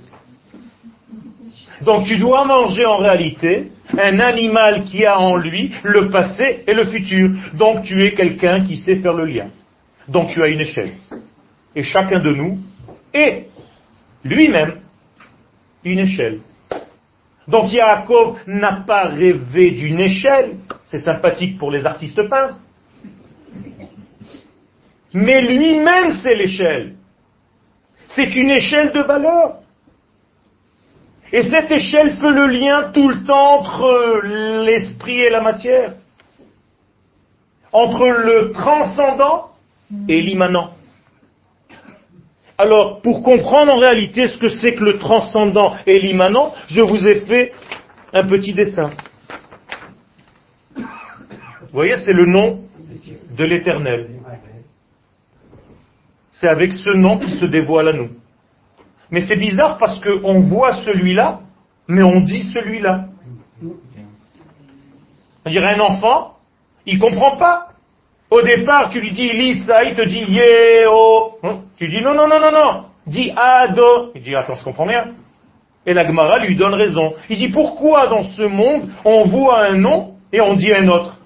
Donc 1.84 2.06
tu 2.06 2.18
dois 2.18 2.46
manger 2.46 2.86
en 2.86 2.98
réalité 2.98 3.72
un 3.98 4.20
animal 4.20 4.84
qui 4.86 5.06
a 5.06 5.20
en 5.20 5.36
lui 5.38 5.74
le 5.84 6.10
passé 6.10 6.64
et 6.68 6.74
le 6.74 6.86
futur. 6.86 7.32
Donc 7.54 7.84
tu 7.84 8.06
es 8.06 8.14
quelqu'un 8.14 8.64
qui 8.64 8.76
sait 8.76 8.98
faire 8.98 9.14
le 9.14 9.26
lien. 9.26 9.50
Donc 10.08 10.30
tu 10.30 10.44
as 10.44 10.48
une 10.48 10.62
échelle. 10.62 10.94
Et 11.76 11.84
chacun 11.84 12.20
de 12.22 12.34
nous 12.34 12.60
est 13.14 13.48
lui-même 14.24 14.80
une 15.84 16.00
échelle. 16.00 16.40
Donc 17.48 17.74
Yaakov 17.74 18.38
n'a 18.48 18.84
pas 18.86 19.06
rêvé 19.08 19.72
d'une 19.72 20.00
échelle. 20.00 20.58
C'est 20.86 21.00
sympathique 21.00 21.58
pour 21.58 21.72
les 21.72 21.86
artistes 21.86 22.22
peintres. 22.30 22.60
Mais 25.14 25.42
lui-même, 25.42 26.12
c'est 26.22 26.36
l'échelle. 26.36 26.96
C'est 28.08 28.36
une 28.36 28.52
échelle 28.52 28.92
de 28.94 29.02
valeur. 29.02 29.61
Et 31.34 31.44
cette 31.44 31.72
échelle 31.72 32.18
fait 32.18 32.32
le 32.32 32.48
lien 32.48 32.92
tout 32.94 33.08
le 33.08 33.24
temps 33.24 33.60
entre 33.60 34.22
l'esprit 34.66 35.20
et 35.22 35.30
la 35.30 35.42
matière. 35.42 35.94
Entre 37.72 38.06
le 38.06 38.52
transcendant 38.52 39.52
et 40.10 40.22
l'immanent. 40.22 40.72
Alors, 42.58 43.02
pour 43.02 43.24
comprendre 43.24 43.74
en 43.74 43.78
réalité 43.78 44.28
ce 44.28 44.38
que 44.38 44.50
c'est 44.50 44.76
que 44.76 44.84
le 44.84 45.00
transcendant 45.00 45.76
et 45.88 45.98
l'immanent, 46.00 46.54
je 46.68 46.82
vous 46.82 47.08
ai 47.08 47.22
fait 47.22 47.54
un 48.14 48.24
petit 48.24 48.54
dessin. 48.54 48.92
Vous 50.76 51.78
voyez, 51.78 51.96
c'est 51.98 52.14
le 52.14 52.26
nom 52.26 52.60
de 53.38 53.44
l'éternel. 53.46 54.10
C'est 56.34 56.50
avec 56.50 56.74
ce 56.74 56.96
nom 56.98 57.18
qui 57.18 57.32
se 57.32 57.46
dévoile 57.46 57.88
à 57.88 57.94
nous. 57.94 58.10
Mais 59.12 59.22
c'est 59.22 59.36
bizarre 59.36 59.78
parce 59.78 60.00
qu'on 60.00 60.40
voit 60.40 60.74
celui-là, 60.74 61.42
mais 61.88 62.02
on 62.02 62.22
dit 62.22 62.44
celui-là. 62.44 63.06
C'est-à-dire 65.44 65.66
un 65.66 65.80
enfant, 65.82 66.38
il 66.86 66.98
comprend 66.98 67.36
pas. 67.38 67.68
Au 68.30 68.42
départ, 68.42 68.90
tu 68.90 69.02
lui 69.02 69.12
dis 69.12 69.30
Lisa, 69.30 69.84
il 69.84 69.96
te 69.96 70.08
dit 70.08 70.24
Yeo. 70.24 71.38
Hein? 71.44 71.60
Tu 71.78 71.90
dis 71.90 72.02
non, 72.02 72.14
non, 72.14 72.28
non, 72.28 72.40
non, 72.40 72.52
non. 72.52 72.86
Dis 73.06 73.34
Ado. 73.36 74.12
Il 74.16 74.22
dit 74.22 74.34
attends, 74.36 74.56
je 74.56 74.64
comprends 74.64 74.86
rien. 74.86 75.12
Et 75.86 75.94
la 75.94 76.06
Gemara 76.06 76.40
lui 76.40 76.56
donne 76.56 76.76
raison. 76.76 77.14
Il 77.30 77.38
dit 77.38 77.50
pourquoi 77.50 78.08
dans 78.08 78.24
ce 78.24 78.44
monde 78.44 78.90
on 79.04 79.26
voit 79.26 79.66
un 79.66 79.76
nom 79.76 80.16
et 80.32 80.40
on 80.40 80.54
dit 80.54 80.72
un 80.74 80.88
autre? 80.88 81.18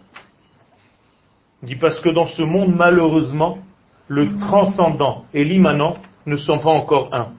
Il 1.61 1.67
dit 1.67 1.75
parce 1.75 1.99
que 1.99 2.09
dans 2.09 2.25
ce 2.25 2.41
monde, 2.41 2.73
malheureusement, 2.75 3.59
le 4.07 4.39
transcendant 4.39 5.25
et 5.33 5.43
l'immanent 5.43 5.97
ne 6.25 6.35
sont 6.35 6.59
pas 6.59 6.71
encore 6.71 7.09
un. 7.11 7.33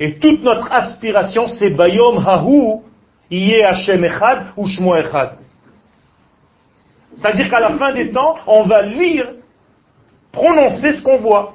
Et 0.00 0.18
toute 0.18 0.42
notre 0.42 0.70
aspiration, 0.70 1.48
c'est 1.48 1.70
Bayom 1.70 2.18
Hahu, 2.18 2.82
Iye 3.30 3.62
Hashem 3.62 4.04
Echad 4.04 4.46
ou 4.56 4.66
Shmo 4.66 4.94
Echad. 4.96 5.38
C'est-à-dire 7.16 7.50
qu'à 7.50 7.60
la 7.60 7.76
fin 7.76 7.92
des 7.92 8.12
temps, 8.12 8.36
on 8.46 8.64
va 8.64 8.82
lire, 8.82 9.32
prononcer 10.30 10.92
ce 10.92 11.02
qu'on 11.02 11.18
voit. 11.18 11.54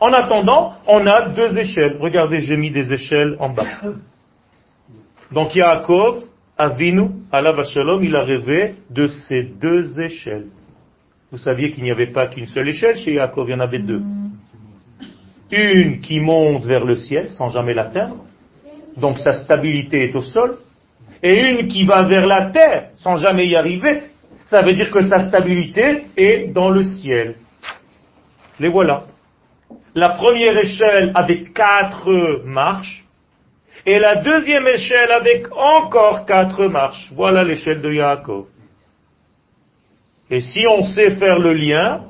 En 0.00 0.12
attendant, 0.12 0.74
on 0.86 1.06
a 1.06 1.28
deux 1.28 1.56
échelles. 1.58 1.98
Regardez, 2.00 2.40
j'ai 2.40 2.56
mis 2.56 2.70
des 2.70 2.92
échelles 2.92 3.36
en 3.38 3.50
bas. 3.50 3.66
Donc 5.30 5.54
Yaakov, 5.54 6.24
Avinu, 6.58 7.10
Allah 7.30 7.52
Shalom, 7.64 8.02
il 8.02 8.16
a 8.16 8.22
rêvé 8.22 8.74
de 8.90 9.06
ces 9.06 9.44
deux 9.44 10.00
échelles. 10.00 10.48
Vous 11.30 11.38
saviez 11.38 11.70
qu'il 11.70 11.84
n'y 11.84 11.92
avait 11.92 12.10
pas 12.10 12.26
qu'une 12.26 12.46
seule 12.46 12.68
échelle 12.68 12.96
chez 12.96 13.14
Yaakov, 13.14 13.48
il 13.48 13.52
y 13.52 13.54
en 13.54 13.60
avait 13.60 13.78
deux. 13.78 14.02
Une 15.50 16.00
qui 16.00 16.20
monte 16.20 16.64
vers 16.64 16.84
le 16.84 16.94
ciel 16.94 17.30
sans 17.30 17.48
jamais 17.48 17.74
l'atteindre, 17.74 18.24
donc 18.96 19.18
sa 19.18 19.32
stabilité 19.32 20.04
est 20.04 20.14
au 20.14 20.22
sol, 20.22 20.58
et 21.22 21.50
une 21.50 21.68
qui 21.68 21.84
va 21.84 22.02
vers 22.04 22.26
la 22.26 22.50
terre 22.50 22.90
sans 22.96 23.16
jamais 23.16 23.46
y 23.46 23.56
arriver, 23.56 24.04
ça 24.46 24.62
veut 24.62 24.72
dire 24.72 24.90
que 24.90 25.02
sa 25.02 25.20
stabilité 25.20 26.06
est 26.16 26.52
dans 26.52 26.70
le 26.70 26.84
ciel. 26.84 27.36
Les 28.58 28.68
voilà. 28.68 29.04
La 29.94 30.10
première 30.10 30.56
échelle 30.58 31.12
avec 31.14 31.52
quatre 31.52 32.42
marches, 32.44 33.04
et 33.86 33.98
la 33.98 34.16
deuxième 34.16 34.68
échelle 34.68 35.10
avec 35.10 35.50
encore 35.52 36.26
quatre 36.26 36.66
marches. 36.66 37.10
Voilà 37.14 37.44
l'échelle 37.44 37.80
de 37.80 37.92
Yaakov. 37.92 38.46
Et 40.30 40.40
si 40.40 40.60
on 40.70 40.84
sait 40.84 41.12
faire 41.12 41.38
le 41.38 41.54
lien, 41.54 42.04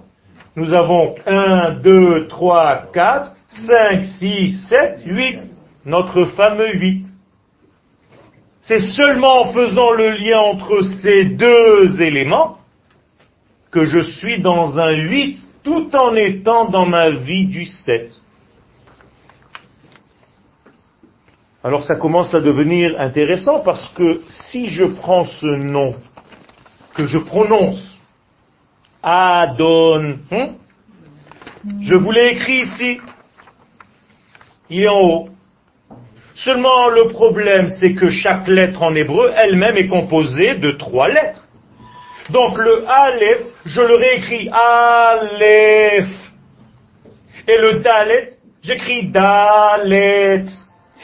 nous 0.57 0.75
avons 0.75 1.15
1, 1.27 1.73
2, 1.83 2.27
3, 2.29 2.91
4, 2.93 3.33
5, 3.67 4.05
6, 4.05 4.67
7, 4.69 5.03
8, 5.07 5.39
notre 5.85 6.25
fameux 6.27 6.75
8. 6.75 7.07
C'est 8.61 8.81
seulement 8.81 9.43
en 9.43 9.53
faisant 9.53 9.93
le 9.93 10.11
lien 10.11 10.39
entre 10.39 10.83
ces 10.83 11.25
deux 11.25 12.03
éléments 12.03 12.59
que 13.71 13.85
je 13.85 14.01
suis 14.01 14.41
dans 14.41 14.79
un 14.79 14.93
8 14.93 15.39
tout 15.63 15.95
en 15.97 16.15
étant 16.15 16.69
dans 16.69 16.87
ma 16.87 17.11
vie 17.11 17.47
du 17.47 17.65
7. 17.65 18.11
Alors 21.63 21.85
ça 21.85 21.97
commence 21.97 22.35
à 22.35 22.41
devenir 22.41 22.99
intéressant 22.99 23.61
parce 23.61 23.87
que 23.91 24.23
si 24.29 24.67
je 24.67 24.85
prends 24.85 25.27
ce 25.27 25.47
nom 25.47 25.95
que 26.95 27.07
je 27.07 27.19
prononce, 27.19 27.90
Adon, 29.03 30.19
hein, 30.31 30.49
je 31.81 31.95
vous 31.95 32.11
l'ai 32.11 32.33
écrit 32.33 32.61
ici, 32.61 33.01
il 34.69 34.83
est 34.83 34.89
en 34.89 35.01
haut. 35.01 35.29
Seulement 36.35 36.89
le 36.89 37.09
problème 37.09 37.71
c'est 37.81 37.95
que 37.95 38.11
chaque 38.11 38.49
lettre 38.49 38.83
en 38.83 38.95
hébreu 38.95 39.33
elle-même 39.37 39.77
est 39.77 39.89
composée 39.89 40.57
de 40.57 40.73
trois 40.73 41.09
lettres. 41.09 41.49
Donc 42.31 42.59
le 42.59 42.85
Aleph, 42.87 43.43
je 43.65 43.81
le 43.81 43.97
réécris 43.97 44.49
Aleph. 44.53 46.09
Et 47.49 47.59
le 47.59 47.81
Dalet, 47.81 48.31
j'écris 48.63 49.09
Dalet. 49.09 50.45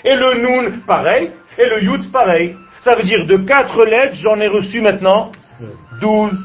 Et 0.05 0.15
le 0.15 0.35
Nun, 0.43 0.81
pareil. 0.87 1.33
Et 1.59 1.67
le 1.67 1.83
Yud, 1.83 2.13
pareil. 2.13 2.55
Ça 2.81 2.95
veut 2.95 3.03
dire 3.03 3.27
de 3.27 3.39
quatre 3.39 3.85
lettres, 3.85 4.15
j'en 4.15 4.39
ai 4.41 4.47
reçu 4.47 4.81
maintenant 4.81 5.33
douze. 6.01 6.39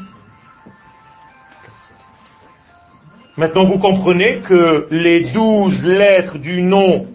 Maintenant, 3.38 3.64
vous 3.64 3.78
comprenez 3.78 4.40
que 4.40 4.88
les 4.90 5.32
douze 5.32 5.82
lettres 5.84 6.36
du 6.36 6.60
nom 6.60 7.06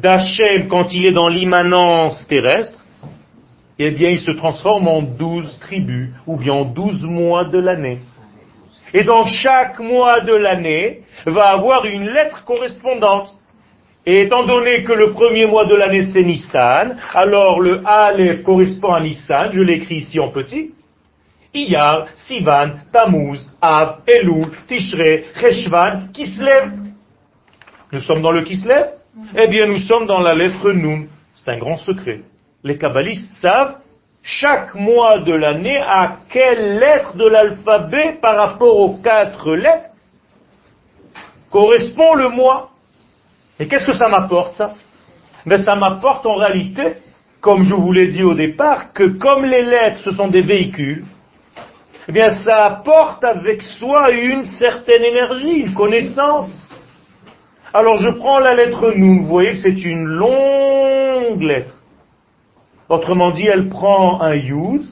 d'Hachem, 0.00 0.66
quand 0.68 0.94
il 0.94 1.06
est 1.06 1.12
dans 1.12 1.28
l'immanence 1.28 2.26
terrestre, 2.26 2.82
eh 3.78 3.90
bien, 3.90 4.08
il 4.08 4.18
se 4.18 4.32
transforme 4.32 4.88
en 4.88 5.02
douze 5.02 5.58
tribus, 5.60 6.08
ou 6.26 6.38
bien 6.38 6.54
en 6.54 6.64
douze 6.64 7.02
mois 7.02 7.44
de 7.44 7.58
l'année. 7.58 7.98
Et 8.94 9.04
donc, 9.04 9.26
chaque 9.26 9.78
mois 9.78 10.20
de 10.20 10.32
l'année 10.32 11.02
va 11.26 11.50
avoir 11.50 11.84
une 11.84 12.06
lettre 12.06 12.42
correspondante. 12.44 13.34
Et 14.06 14.22
étant 14.22 14.46
donné 14.46 14.84
que 14.84 14.92
le 14.92 15.12
premier 15.12 15.44
mois 15.44 15.66
de 15.66 15.74
l'année 15.74 16.04
c'est 16.14 16.22
Nissan, 16.22 16.96
alors 17.12 17.60
le 17.60 17.82
Aleph 17.84 18.42
correspond 18.42 18.94
à 18.94 19.00
Nissan, 19.02 19.50
je 19.52 19.60
l'écris 19.60 19.96
ici 19.96 20.18
en 20.18 20.28
petit. 20.28 20.70
Iyar, 21.56 22.08
Sivan, 22.16 22.80
Tammuz, 22.92 23.50
Av, 23.60 24.00
Elul, 24.06 24.50
Tishrei, 24.66 25.24
Cheshvan, 25.40 26.08
Kislev. 26.12 26.72
Nous 27.92 28.00
sommes 28.00 28.20
dans 28.20 28.32
le 28.32 28.42
Kislev? 28.42 28.90
Eh 29.34 29.48
bien, 29.48 29.66
nous 29.66 29.78
sommes 29.78 30.06
dans 30.06 30.20
la 30.20 30.34
lettre 30.34 30.70
Nun. 30.72 31.06
C'est 31.36 31.50
un 31.50 31.58
grand 31.58 31.78
secret. 31.78 32.20
Les 32.62 32.76
kabbalistes 32.76 33.32
savent 33.40 33.78
chaque 34.22 34.74
mois 34.74 35.20
de 35.20 35.32
l'année 35.32 35.78
à 35.78 36.18
quelle 36.28 36.78
lettre 36.78 37.16
de 37.16 37.26
l'alphabet 37.26 38.18
par 38.20 38.36
rapport 38.36 38.76
aux 38.78 38.96
quatre 38.98 39.54
lettres 39.54 39.90
correspond 41.50 42.14
le 42.14 42.28
mois. 42.28 42.70
Et 43.58 43.68
qu'est-ce 43.68 43.86
que 43.86 43.94
ça 43.94 44.08
m'apporte, 44.08 44.56
ça? 44.56 44.74
Mais 45.46 45.58
ça 45.58 45.76
m'apporte 45.76 46.26
en 46.26 46.36
réalité, 46.36 46.96
comme 47.40 47.62
je 47.62 47.74
vous 47.74 47.92
l'ai 47.92 48.08
dit 48.08 48.24
au 48.24 48.34
départ, 48.34 48.92
que 48.92 49.04
comme 49.04 49.44
les 49.44 49.62
lettres, 49.62 50.00
ce 50.04 50.10
sont 50.10 50.28
des 50.28 50.42
véhicules, 50.42 51.06
eh 52.08 52.12
bien, 52.12 52.30
ça 52.30 52.66
apporte 52.66 53.24
avec 53.24 53.62
soi 53.62 54.12
une 54.12 54.44
certaine 54.44 55.02
énergie, 55.02 55.60
une 55.60 55.74
connaissance. 55.74 56.66
Alors, 57.74 57.98
je 57.98 58.10
prends 58.10 58.38
la 58.38 58.54
lettre 58.54 58.92
nous, 58.96 59.22
vous 59.22 59.26
voyez 59.26 59.50
que 59.52 59.58
c'est 59.58 59.84
une 59.84 60.04
longue 60.04 61.42
lettre. 61.42 61.74
Autrement 62.88 63.32
dit, 63.32 63.46
elle 63.46 63.68
prend 63.68 64.22
un 64.22 64.34
yud, 64.34 64.82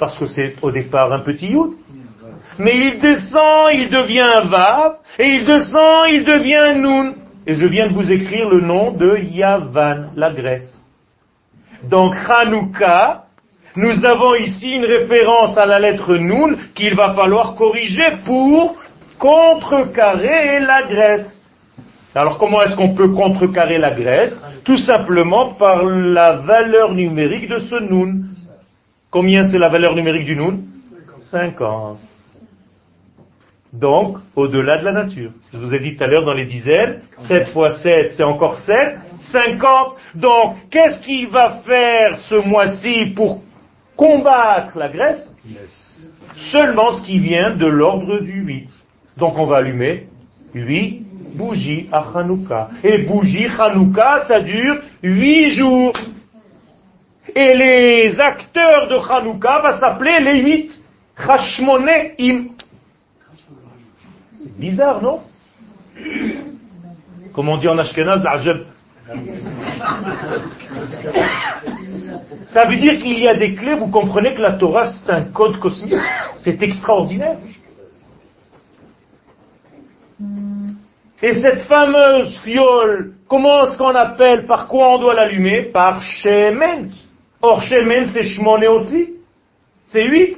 parce 0.00 0.18
que 0.18 0.26
c'est 0.26 0.56
au 0.60 0.72
départ 0.72 1.12
un 1.12 1.20
petit 1.20 1.46
yud, 1.46 1.74
mais 2.58 2.76
il 2.76 2.98
descend, 2.98 3.68
il 3.72 3.90
devient 3.90 4.20
un 4.20 4.44
vav, 4.46 4.98
et 5.18 5.28
il 5.28 5.46
descend, 5.46 6.08
il 6.10 6.24
devient 6.24 6.56
un 6.56 6.74
nun. 6.74 7.14
Et 7.46 7.54
je 7.54 7.66
viens 7.66 7.88
de 7.88 7.92
vous 7.92 8.10
écrire 8.10 8.48
le 8.48 8.60
nom 8.60 8.92
de 8.92 9.18
Yavan, 9.18 10.10
la 10.16 10.32
Grèce. 10.32 10.82
Donc 11.84 12.14
Hanouka, 12.28 13.23
nous 13.76 14.04
avons 14.04 14.34
ici 14.36 14.72
une 14.72 14.84
référence 14.84 15.58
à 15.58 15.66
la 15.66 15.78
lettre 15.78 16.16
Nun 16.16 16.56
qu'il 16.74 16.94
va 16.94 17.14
falloir 17.14 17.54
corriger 17.54 18.18
pour 18.24 18.76
contrecarrer 19.18 20.60
la 20.60 20.82
Grèce. 20.84 21.42
Alors 22.14 22.38
comment 22.38 22.62
est-ce 22.62 22.76
qu'on 22.76 22.94
peut 22.94 23.08
contrecarrer 23.08 23.78
la 23.78 23.90
Grèce 23.90 24.40
Tout 24.62 24.76
simplement 24.76 25.54
par 25.54 25.84
la 25.84 26.36
valeur 26.36 26.92
numérique 26.92 27.48
de 27.48 27.58
ce 27.58 27.82
Nun. 27.82 28.26
Combien 29.10 29.44
c'est 29.44 29.58
la 29.58 29.68
valeur 29.68 29.94
numérique 29.94 30.26
du 30.26 30.36
Nun 30.36 30.60
50. 31.30 31.98
Donc, 33.72 34.18
au-delà 34.36 34.78
de 34.78 34.84
la 34.84 34.92
nature. 34.92 35.32
Je 35.52 35.58
vous 35.58 35.74
ai 35.74 35.80
dit 35.80 35.96
tout 35.96 36.04
à 36.04 36.06
l'heure 36.06 36.24
dans 36.24 36.32
les 36.32 36.44
dizaines, 36.44 37.00
7 37.26 37.48
fois 37.48 37.70
7, 37.78 38.12
c'est 38.12 38.22
encore 38.22 38.56
7, 38.58 39.00
50. 39.18 39.96
Donc, 40.14 40.56
qu'est-ce 40.70 41.02
qu'il 41.02 41.26
va 41.28 41.56
faire 41.66 42.18
ce 42.18 42.36
mois-ci 42.36 43.14
pour 43.16 43.40
combattre 43.96 44.78
la 44.78 44.88
Grèce 44.88 45.30
Seulement 46.34 46.92
ce 46.92 47.02
qui 47.02 47.18
vient 47.18 47.54
de 47.54 47.66
l'ordre 47.66 48.20
du 48.20 48.42
8. 48.42 48.68
Donc, 49.16 49.38
on 49.38 49.46
va 49.46 49.58
allumer 49.58 50.08
8 50.54 51.06
bougies 51.34 51.88
à 51.92 52.04
Hanouka. 52.14 52.70
Et 52.82 52.98
bougie 52.98 53.46
Hanouka, 53.46 54.24
ça 54.26 54.40
dure 54.40 54.78
8 55.02 55.46
jours. 55.54 55.96
Et 57.34 57.54
les 57.56 58.20
acteurs 58.20 58.88
de 58.88 58.96
Hanouka 58.96 59.60
vont 59.60 59.78
s'appeler 59.78 60.20
les 60.20 60.42
8 60.42 60.84
Hashmoneim. 61.16 62.48
Bizarre, 64.58 65.02
non? 65.02 65.20
Comme 67.32 67.48
on 67.48 67.56
dit 67.56 67.68
en 67.68 67.78
Ashkenaz, 67.78 68.22
Ça 72.46 72.66
veut 72.66 72.76
dire 72.76 72.98
qu'il 72.98 73.18
y 73.18 73.28
a 73.28 73.34
des 73.34 73.54
clés, 73.54 73.74
vous 73.74 73.88
comprenez 73.88 74.34
que 74.34 74.40
la 74.40 74.52
Torah 74.52 74.86
c'est 74.86 75.10
un 75.12 75.24
code 75.24 75.58
cosmique. 75.58 75.94
C'est 76.38 76.62
extraordinaire. 76.62 77.36
Et 81.22 81.34
cette 81.34 81.62
fameuse 81.62 82.38
fiole, 82.42 83.14
comment 83.28 83.64
est-ce 83.64 83.76
qu'on 83.78 83.94
appelle, 83.94 84.46
par 84.46 84.68
quoi 84.68 84.94
on 84.94 84.98
doit 84.98 85.14
l'allumer? 85.14 85.64
Par 85.64 86.00
Shemen. 86.02 86.92
Or 87.42 87.62
Shemen 87.62 88.08
c'est 88.12 88.24
Shmoné 88.24 88.68
aussi. 88.68 89.10
C'est 89.86 90.06
8. 90.06 90.36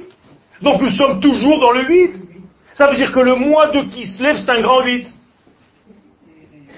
Donc 0.61 0.81
nous 0.81 0.89
sommes 0.89 1.19
toujours 1.21 1.59
dans 1.59 1.71
le 1.71 1.85
8. 1.85 2.15
Ça 2.73 2.87
veut 2.89 2.95
dire 2.95 3.11
que 3.11 3.19
le 3.19 3.35
mois 3.35 3.67
de 3.67 3.81
Kislev, 3.81 4.37
c'est 4.37 4.49
un 4.49 4.61
grand 4.61 4.83
8. 4.83 5.07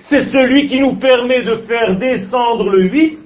C'est 0.10 0.24
celui 0.24 0.66
qui 0.66 0.80
nous 0.80 0.96
permet 0.96 1.44
de 1.44 1.58
faire 1.68 1.96
descendre 1.96 2.72
le 2.72 2.82
8 2.86 3.20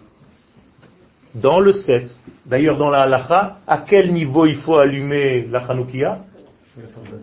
dans 1.35 1.61
le 1.61 1.71
7. 1.71 2.11
D'ailleurs, 2.45 2.77
dans 2.77 2.89
la 2.89 3.03
halacha, 3.03 3.59
à 3.65 3.77
quel 3.77 4.11
niveau 4.11 4.45
il 4.45 4.57
faut 4.57 4.75
allumer 4.75 5.47
la 5.49 5.59
Hanoukia? 5.59 6.19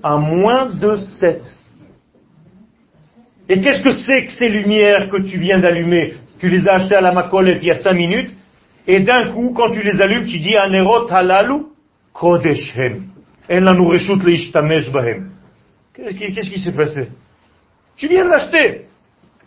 À 0.03 0.17
moins 0.17 0.67
de 0.75 0.97
7. 0.97 1.55
Et 3.51 3.61
qu'est-ce 3.61 3.83
que 3.83 3.93
c'est 3.93 4.25
que 4.25 4.33
ces 4.33 4.49
lumières 4.49 5.11
que 5.11 5.21
tu 5.21 5.37
viens 5.37 5.59
d'allumer? 5.59 6.15
Tu 6.39 6.49
les 6.49 6.67
as 6.67 6.77
achetées 6.77 6.95
à 6.95 7.03
la 7.03 7.13
Macolette 7.13 7.59
il 7.61 7.69
y 7.69 7.71
a 7.71 7.77
5 7.77 7.93
minutes, 7.93 8.35
et 8.87 9.01
d'un 9.01 9.31
coup, 9.31 9.53
quand 9.55 9.71
tu 9.73 9.83
les 9.83 10.01
allumes, 10.01 10.25
tu 10.25 10.39
dis 10.39 10.57
Anerot 10.57 11.07
halalu 11.11 11.65
kodeshem. 12.15 13.09
Qu'est-ce 15.93 16.51
qui 16.51 16.61
s'est 16.61 16.73
passé? 16.73 17.09
Tu 17.97 18.09
viens 18.09 18.25
de 18.25 18.31
l'acheter. 18.31 18.87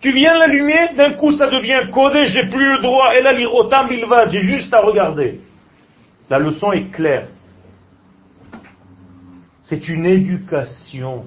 Tu 0.04 0.12
viens 0.12 0.34
l'allumer, 0.38 0.90
d'un 0.98 1.14
coup 1.14 1.32
ça 1.32 1.50
devient 1.50 1.90
codé, 1.90 2.28
j'ai 2.28 2.48
plus 2.48 2.74
le 2.74 2.80
droit. 2.80 3.16
Et 3.16 3.22
là, 3.22 3.32
l'Irotam, 3.32 3.88
il 3.90 4.06
va, 4.06 4.28
j'ai 4.28 4.42
juste 4.42 4.74
à 4.74 4.82
regarder. 4.82 5.40
La 6.30 6.40
leçon 6.40 6.74
est 6.74 6.92
claire. 6.92 7.28
C'est 9.62 9.88
une 9.88 10.06
éducation. 10.06 11.24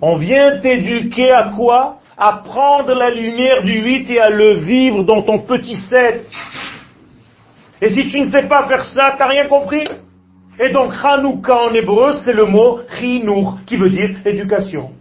On 0.00 0.14
vient 0.14 0.60
t'éduquer 0.60 1.32
à 1.32 1.50
quoi? 1.56 1.98
À 2.16 2.34
prendre 2.34 2.94
la 2.94 3.10
lumière 3.10 3.64
du 3.64 3.80
8 3.80 4.10
et 4.10 4.20
à 4.20 4.30
le 4.30 4.54
vivre 4.54 5.02
dans 5.02 5.22
ton 5.22 5.40
petit 5.40 5.74
7. 5.74 6.24
Et 7.82 7.90
si 7.90 8.08
tu 8.08 8.20
ne 8.20 8.30
sais 8.30 8.44
pas 8.44 8.68
faire 8.68 8.84
ça, 8.84 9.16
t'as 9.18 9.26
rien 9.26 9.48
compris? 9.48 9.84
Et 10.60 10.70
donc, 10.70 10.92
Hanouka 11.02 11.56
en 11.56 11.74
hébreu, 11.74 12.12
c'est 12.24 12.32
le 12.32 12.44
mot 12.44 12.80
chinour, 12.98 13.58
qui 13.66 13.76
veut 13.76 13.90
dire 13.90 14.10
éducation. 14.24 14.92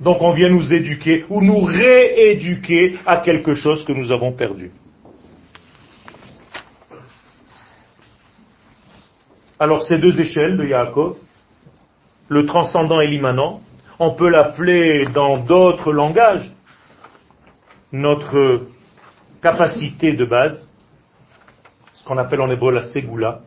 Donc, 0.00 0.22
on 0.22 0.32
vient 0.32 0.48
nous 0.48 0.72
éduquer 0.72 1.26
ou 1.28 1.42
nous 1.42 1.60
rééduquer 1.60 2.98
à 3.04 3.18
quelque 3.18 3.54
chose 3.54 3.84
que 3.84 3.92
nous 3.92 4.10
avons 4.10 4.32
perdu. 4.32 4.70
Alors, 9.58 9.82
ces 9.82 9.98
deux 9.98 10.18
échelles 10.18 10.56
de 10.56 10.64
Yaakov, 10.64 11.18
le 12.28 12.46
transcendant 12.46 13.00
et 13.00 13.06
l'immanent, 13.06 13.60
on 13.98 14.12
peut 14.12 14.30
l'appeler 14.30 15.04
dans 15.04 15.36
d'autres 15.36 15.92
langages 15.92 16.50
notre 17.92 18.62
capacité 19.42 20.14
de 20.14 20.24
base, 20.24 20.66
ce 21.92 22.04
qu'on 22.04 22.16
appelle 22.16 22.40
en 22.40 22.50
hébreu 22.50 22.72
la 22.72 22.84
ségoula, 22.84 23.42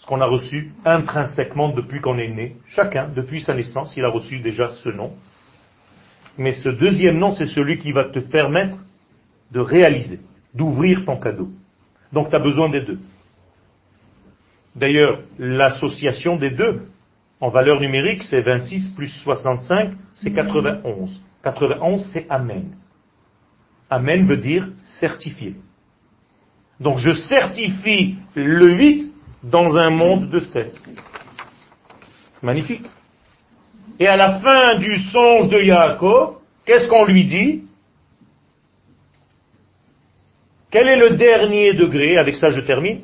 ce 0.00 0.06
qu'on 0.06 0.20
a 0.22 0.26
reçu 0.26 0.72
intrinsèquement 0.86 1.68
depuis 1.68 2.00
qu'on 2.00 2.18
est 2.18 2.28
né. 2.28 2.56
Chacun, 2.68 3.08
depuis 3.14 3.42
sa 3.42 3.54
naissance, 3.54 3.96
il 3.98 4.04
a 4.04 4.08
reçu 4.08 4.38
déjà 4.38 4.70
ce 4.70 4.88
nom. 4.88 5.12
Mais 6.38 6.52
ce 6.52 6.70
deuxième 6.70 7.18
nom, 7.18 7.32
c'est 7.32 7.46
celui 7.46 7.78
qui 7.78 7.92
va 7.92 8.04
te 8.04 8.18
permettre 8.18 8.76
de 9.52 9.60
réaliser, 9.60 10.20
d'ouvrir 10.54 11.04
ton 11.04 11.18
cadeau. 11.18 11.50
Donc 12.14 12.30
tu 12.30 12.36
as 12.36 12.38
besoin 12.38 12.70
des 12.70 12.80
deux. 12.80 12.98
D'ailleurs, 14.74 15.20
l'association 15.38 16.36
des 16.36 16.50
deux, 16.50 16.86
en 17.40 17.50
valeur 17.50 17.78
numérique, 17.78 18.22
c'est 18.22 18.40
26 18.40 18.94
plus 18.94 19.08
65, 19.22 19.92
c'est 20.14 20.32
91. 20.32 21.22
91, 21.42 22.10
c'est 22.12 22.26
Amen. 22.30 22.70
Amen 23.90 24.26
veut 24.26 24.38
dire 24.38 24.66
certifié. 24.84 25.56
Donc 26.78 26.98
je 26.98 27.12
certifie 27.12 28.16
le 28.34 28.72
8 28.72 29.09
dans 29.42 29.76
un 29.76 29.90
monde 29.90 30.30
de 30.30 30.40
7. 30.40 30.80
Magnifique. 32.42 32.86
Et 33.98 34.06
à 34.06 34.16
la 34.16 34.40
fin 34.40 34.78
du 34.78 34.96
songe 34.96 35.48
de 35.48 35.58
Yaakov, 35.62 36.36
qu'est-ce 36.64 36.88
qu'on 36.88 37.04
lui 37.04 37.24
dit? 37.24 37.64
Quel 40.70 40.88
est 40.88 40.96
le 40.96 41.16
dernier 41.16 41.74
degré? 41.74 42.16
Avec 42.16 42.36
ça 42.36 42.50
je 42.50 42.60
termine. 42.60 43.02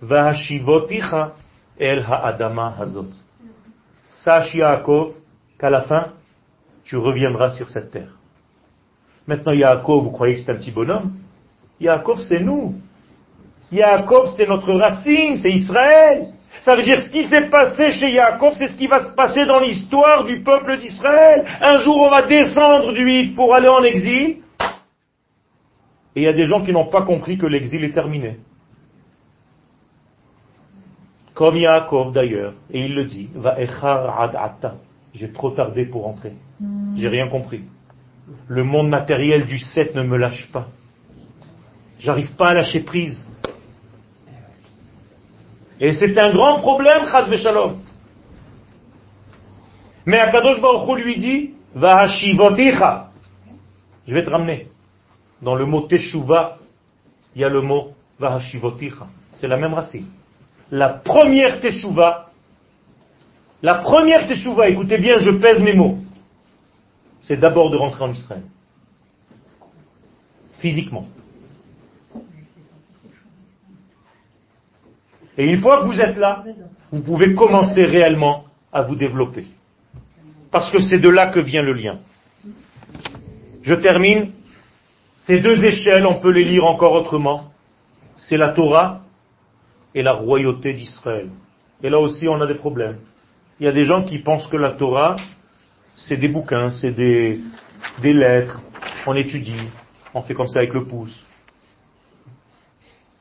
Vahashivoticha 0.00 1.34
el 1.78 2.04
ha'adama 2.06 2.76
hazot. 2.78 3.08
Sache 4.10 4.54
Yaakov 4.54 5.14
qu'à 5.58 5.70
la 5.70 5.82
fin, 5.82 6.12
tu 6.84 6.96
reviendras 6.96 7.50
sur 7.50 7.68
cette 7.70 7.90
terre. 7.90 8.12
Maintenant 9.26 9.52
Yaakov, 9.52 10.04
vous 10.04 10.10
croyez 10.10 10.34
que 10.34 10.42
c'est 10.42 10.52
un 10.52 10.56
petit 10.56 10.70
bonhomme? 10.70 11.14
Yaakov 11.80 12.20
c'est 12.20 12.40
nous. 12.40 12.74
Yaakov 13.72 14.34
c'est 14.36 14.48
notre 14.48 14.72
racine, 14.72 15.36
c'est 15.36 15.50
Israël. 15.50 16.34
Ça 16.62 16.74
veut 16.76 16.82
dire 16.82 16.98
ce 16.98 17.10
qui 17.10 17.24
s'est 17.24 17.50
passé 17.50 17.92
chez 17.92 18.12
Yaakov, 18.12 18.54
c'est 18.56 18.68
ce 18.68 18.76
qui 18.76 18.86
va 18.86 19.04
se 19.04 19.14
passer 19.14 19.44
dans 19.44 19.60
l'histoire 19.60 20.24
du 20.24 20.42
peuple 20.42 20.78
d'Israël. 20.78 21.44
Un 21.60 21.78
jour, 21.78 21.98
on 21.98 22.10
va 22.10 22.22
descendre 22.22 22.92
du 22.92 23.04
8 23.04 23.34
pour 23.34 23.54
aller 23.54 23.68
en 23.68 23.82
exil. 23.82 24.38
Et 26.16 26.20
il 26.20 26.22
y 26.22 26.28
a 26.28 26.32
des 26.32 26.44
gens 26.46 26.64
qui 26.64 26.72
n'ont 26.72 26.86
pas 26.88 27.02
compris 27.02 27.36
que 27.36 27.46
l'exil 27.46 27.84
est 27.84 27.92
terminé. 27.92 28.38
Comme 31.34 31.56
Yaakov 31.56 32.12
d'ailleurs. 32.12 32.54
Et 32.70 32.84
il 32.86 32.94
le 32.94 33.04
dit, 33.04 33.28
va 33.34 33.56
ad 33.58 34.72
J'ai 35.12 35.32
trop 35.32 35.50
tardé 35.50 35.84
pour 35.84 36.06
entrer. 36.06 36.32
J'ai 36.94 37.08
rien 37.08 37.28
compris. 37.28 37.62
Le 38.48 38.62
monde 38.62 38.88
matériel 38.88 39.44
du 39.44 39.58
7 39.58 39.94
ne 39.96 40.02
me 40.02 40.16
lâche 40.16 40.50
pas. 40.52 40.68
J'arrive 41.98 42.32
pas 42.36 42.48
à 42.48 42.54
lâcher 42.54 42.80
prise. 42.80 43.26
Et 45.80 45.92
c'est 45.94 46.16
un 46.18 46.32
grand 46.32 46.60
problème, 46.60 47.06
Chaz 47.10 47.34
Shalom. 47.36 47.80
Mais 50.06 50.18
Akadosh 50.18 50.60
Baruch 50.60 51.04
lui 51.04 51.18
dit, 51.18 51.54
Vahashivoticha. 51.74 53.10
Je 54.06 54.14
vais 54.14 54.24
te 54.24 54.30
ramener. 54.30 54.68
Dans 55.42 55.54
le 55.54 55.66
mot 55.66 55.82
Teshuva, 55.82 56.58
il 57.34 57.42
y 57.42 57.44
a 57.44 57.48
le 57.48 57.60
mot 57.60 57.92
Vahashivoticha. 58.18 59.06
C'est 59.32 59.48
la 59.48 59.56
même 59.56 59.74
racine. 59.74 60.06
La 60.70 60.88
première 60.90 61.60
Teshuva, 61.60 62.30
la 63.62 63.76
première 63.76 64.26
Teshuva, 64.28 64.68
écoutez 64.68 64.98
bien, 64.98 65.18
je 65.18 65.30
pèse 65.30 65.60
mes 65.60 65.74
mots, 65.74 65.98
c'est 67.20 67.36
d'abord 67.36 67.70
de 67.70 67.76
rentrer 67.76 68.04
en 68.04 68.10
Israël. 68.10 68.42
Physiquement. 70.58 71.06
Et 75.36 75.46
une 75.46 75.60
fois 75.60 75.80
que 75.80 75.86
vous 75.86 76.00
êtes 76.00 76.16
là, 76.16 76.44
vous 76.92 77.02
pouvez 77.02 77.34
commencer 77.34 77.82
réellement 77.82 78.44
à 78.72 78.82
vous 78.82 78.94
développer. 78.94 79.46
Parce 80.50 80.70
que 80.70 80.80
c'est 80.80 80.98
de 80.98 81.08
là 81.08 81.28
que 81.28 81.40
vient 81.40 81.62
le 81.62 81.72
lien. 81.72 81.98
Je 83.62 83.74
termine. 83.74 84.30
Ces 85.18 85.40
deux 85.40 85.64
échelles, 85.64 86.06
on 86.06 86.16
peut 86.20 86.30
les 86.30 86.44
lire 86.44 86.64
encore 86.64 86.92
autrement. 86.92 87.50
C'est 88.16 88.36
la 88.36 88.50
Torah 88.50 89.00
et 89.94 90.02
la 90.02 90.12
royauté 90.12 90.74
d'Israël. 90.74 91.30
Et 91.82 91.88
là 91.88 91.98
aussi, 91.98 92.28
on 92.28 92.40
a 92.40 92.46
des 92.46 92.54
problèmes. 92.54 92.98
Il 93.58 93.66
y 93.66 93.68
a 93.68 93.72
des 93.72 93.84
gens 93.84 94.02
qui 94.04 94.18
pensent 94.18 94.46
que 94.48 94.56
la 94.56 94.72
Torah, 94.72 95.16
c'est 95.96 96.16
des 96.16 96.28
bouquins, 96.28 96.70
c'est 96.70 96.90
des, 96.90 97.40
des 98.02 98.12
lettres, 98.12 98.60
on 99.06 99.14
étudie, 99.14 99.68
on 100.12 100.22
fait 100.22 100.34
comme 100.34 100.48
ça 100.48 100.60
avec 100.60 100.74
le 100.74 100.84
pouce. 100.84 101.18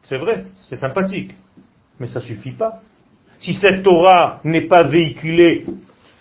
C'est 0.04 0.18
vrai, 0.18 0.46
c'est 0.58 0.76
sympathique. 0.76 1.32
Mais 2.00 2.08
ça 2.08 2.20
ne 2.20 2.26
suffit 2.26 2.52
pas. 2.52 2.82
Si 3.40 3.54
cette 3.54 3.84
Torah 3.84 4.40
n'est 4.44 4.68
pas 4.68 4.84
véhiculée, 4.84 5.66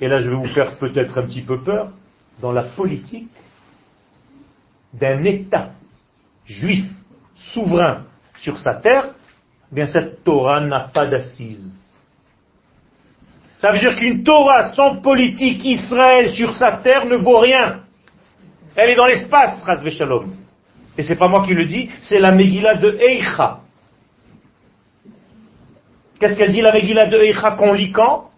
et 0.01 0.09
là 0.09 0.19
je 0.19 0.31
vais 0.31 0.37
vous 0.37 0.47
faire 0.47 0.77
peut-être 0.77 1.19
un 1.19 1.23
petit 1.23 1.43
peu 1.43 1.63
peur, 1.63 1.91
dans 2.41 2.53
la 2.53 2.65
politique 2.65 3.31
d'un 4.93 5.23
État 5.23 5.71
juif 6.45 6.85
souverain 7.35 8.05
sur 8.37 8.59
sa 8.59 8.75
terre, 8.75 9.11
eh 9.71 9.75
bien 9.75 9.87
cette 9.87 10.25
Torah 10.25 10.61
n'a 10.61 10.81
pas 10.81 11.07
d'assise. 11.07 11.75
Ça 13.59 13.71
veut 13.71 13.79
dire 13.79 13.95
qu'une 13.95 14.25
Torah 14.25 14.75
sans 14.75 14.97
politique 14.97 15.65
Israël 15.65 16.33
sur 16.33 16.55
sa 16.55 16.79
terre 16.79 17.07
ne 17.07 17.17
vaut 17.17 17.39
rien. 17.39 17.83
Elle 18.75 18.91
est 18.91 18.97
dans 18.97 19.07
l'espace, 19.07 19.63
Razve 19.63 19.89
Shalom. 19.91 20.35
Et 20.99 21.05
c'est 21.05 21.17
pas 21.17 21.29
moi 21.29 21.45
qui 21.47 21.55
le 21.55 21.67
dis, 21.67 21.89
c'est 22.01 22.19
la 22.19 22.33
Megillah 22.33 22.79
de 22.79 22.99
Eicha. 23.01 23.61
Qu'est-ce 26.23 26.37
qu'elle 26.37 26.53
dit 26.53 26.61
la 26.61 26.71
Megillah 26.71 27.07
de 27.07 27.19
Eicha 27.19 27.51
qu'on 27.57 27.73
lit 27.73 27.91
quand 27.91 28.31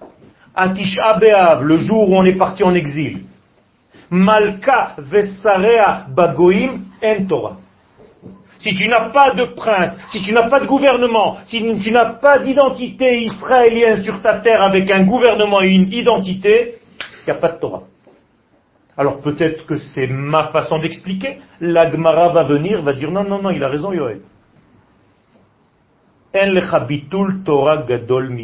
Atisha 0.54 1.18
le 1.60 1.76
jour 1.76 2.08
où 2.08 2.16
on 2.16 2.24
est 2.24 2.38
parti 2.38 2.62
en 2.62 2.72
exil. 2.72 3.24
Malka 4.08 4.94
Vesarea 4.96 6.06
Bagoim 6.08 6.78
en 7.02 7.24
Torah. 7.26 7.58
Si 8.56 8.74
tu 8.74 8.88
n'as 8.88 9.10
pas 9.10 9.34
de 9.34 9.44
prince, 9.54 10.00
si 10.06 10.22
tu 10.22 10.32
n'as 10.32 10.48
pas 10.48 10.60
de 10.60 10.66
gouvernement, 10.66 11.36
si 11.44 11.60
tu 11.82 11.90
n'as 11.90 12.14
pas 12.14 12.38
d'identité 12.38 13.20
israélienne 13.20 14.02
sur 14.02 14.22
ta 14.22 14.38
terre 14.38 14.62
avec 14.62 14.90
un 14.90 15.04
gouvernement 15.04 15.60
et 15.60 15.74
une 15.74 15.92
identité, 15.92 16.76
il 17.26 17.30
n'y 17.30 17.36
a 17.36 17.38
pas 17.38 17.52
de 17.52 17.58
Torah. 17.58 17.82
Alors 18.96 19.20
peut-être 19.20 19.66
que 19.66 19.76
c'est 19.76 20.06
ma 20.06 20.44
façon 20.44 20.78
d'expliquer. 20.78 21.40
L'Agmara 21.60 22.32
va 22.32 22.44
venir, 22.44 22.80
va 22.80 22.94
dire 22.94 23.10
non, 23.10 23.24
non, 23.24 23.42
non, 23.42 23.50
il 23.50 23.62
a 23.62 23.68
raison 23.68 23.92
Yoel. 23.92 24.22
Torah 27.44 27.84
gadol 27.86 28.36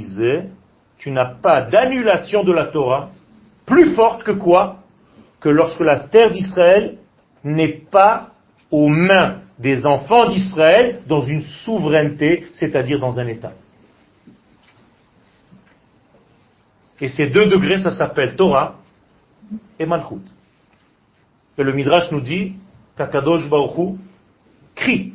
tu 0.99 1.11
n'as 1.11 1.35
pas 1.35 1.63
d'annulation 1.63 2.45
de 2.45 2.53
la 2.53 2.67
Torah 2.67 3.11
plus 3.67 3.95
forte 3.95 4.23
que 4.23 4.33
quoi? 4.33 4.77
Que 5.41 5.49
lorsque 5.49 5.81
la 5.81 5.99
terre 5.99 6.31
d'Israël 6.31 6.99
n'est 7.43 7.81
pas 7.91 8.31
aux 8.71 8.89
mains 8.89 9.39
des 9.59 9.87
enfants 9.87 10.29
d'Israël 10.29 11.01
dans 11.07 11.21
une 11.21 11.43
souveraineté, 11.43 12.47
c'est-à-dire 12.53 13.01
dans 13.01 13.19
un 13.19 13.27
État. 13.27 13.53
Et 17.01 17.09
ces 17.09 17.27
deux 17.29 17.47
degrés, 17.47 17.79
ça 17.79 17.91
s'appelle 17.91 18.37
Torah 18.37 18.77
et 19.79 19.87
Malchut. 19.87 20.23
Et 21.59 21.65
le 21.65 21.73
Midrash 21.73 22.13
nous 22.13 22.21
dit 22.21 22.55
qu'Akadosh 22.97 23.49
Baruch 23.49 23.97
crie 24.75 25.15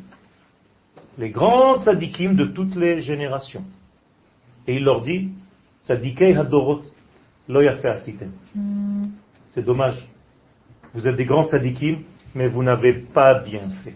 les 1.18 1.30
grands 1.30 1.80
tzadikim 1.80 2.34
de 2.34 2.46
toutes 2.46 2.76
les 2.76 3.00
générations. 3.00 3.64
Et 4.66 4.76
il 4.76 4.84
leur 4.84 5.00
dit, 5.00 5.30
tzadikei 5.84 6.34
hadorot 6.34 6.82
lo 7.48 7.62
hmm. 7.62 9.06
C'est 9.48 9.64
dommage. 9.64 9.98
Vous 10.92 11.06
êtes 11.06 11.16
des 11.16 11.24
grands 11.24 11.46
tzadikim, 11.46 12.02
mais 12.34 12.48
vous 12.48 12.62
n'avez 12.62 12.94
pas 12.94 13.40
bien 13.42 13.68
fait. 13.84 13.94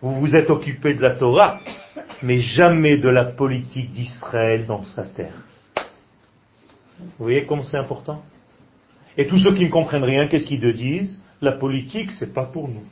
Vous 0.00 0.14
vous 0.20 0.36
êtes 0.36 0.50
occupé 0.50 0.94
de 0.94 1.02
la 1.02 1.10
Torah, 1.12 1.60
mais 2.22 2.38
jamais 2.40 2.98
de 2.98 3.08
la 3.08 3.24
politique 3.24 3.92
d'Israël 3.92 4.66
dans 4.66 4.82
sa 4.82 5.04
terre. 5.04 5.34
Vous 6.98 7.24
voyez 7.24 7.46
comme 7.46 7.62
c'est 7.62 7.76
important? 7.76 8.22
Et 9.16 9.26
tous 9.26 9.38
ceux 9.38 9.54
qui 9.54 9.64
ne 9.64 9.70
comprennent 9.70 10.04
rien, 10.04 10.26
qu'est-ce 10.28 10.46
qu'ils 10.46 10.60
te 10.60 10.70
disent? 10.70 11.21
La 11.42 11.52
politique, 11.52 12.12
c'est 12.12 12.32
pas 12.32 12.44
pour 12.44 12.68
nous. 12.68 12.84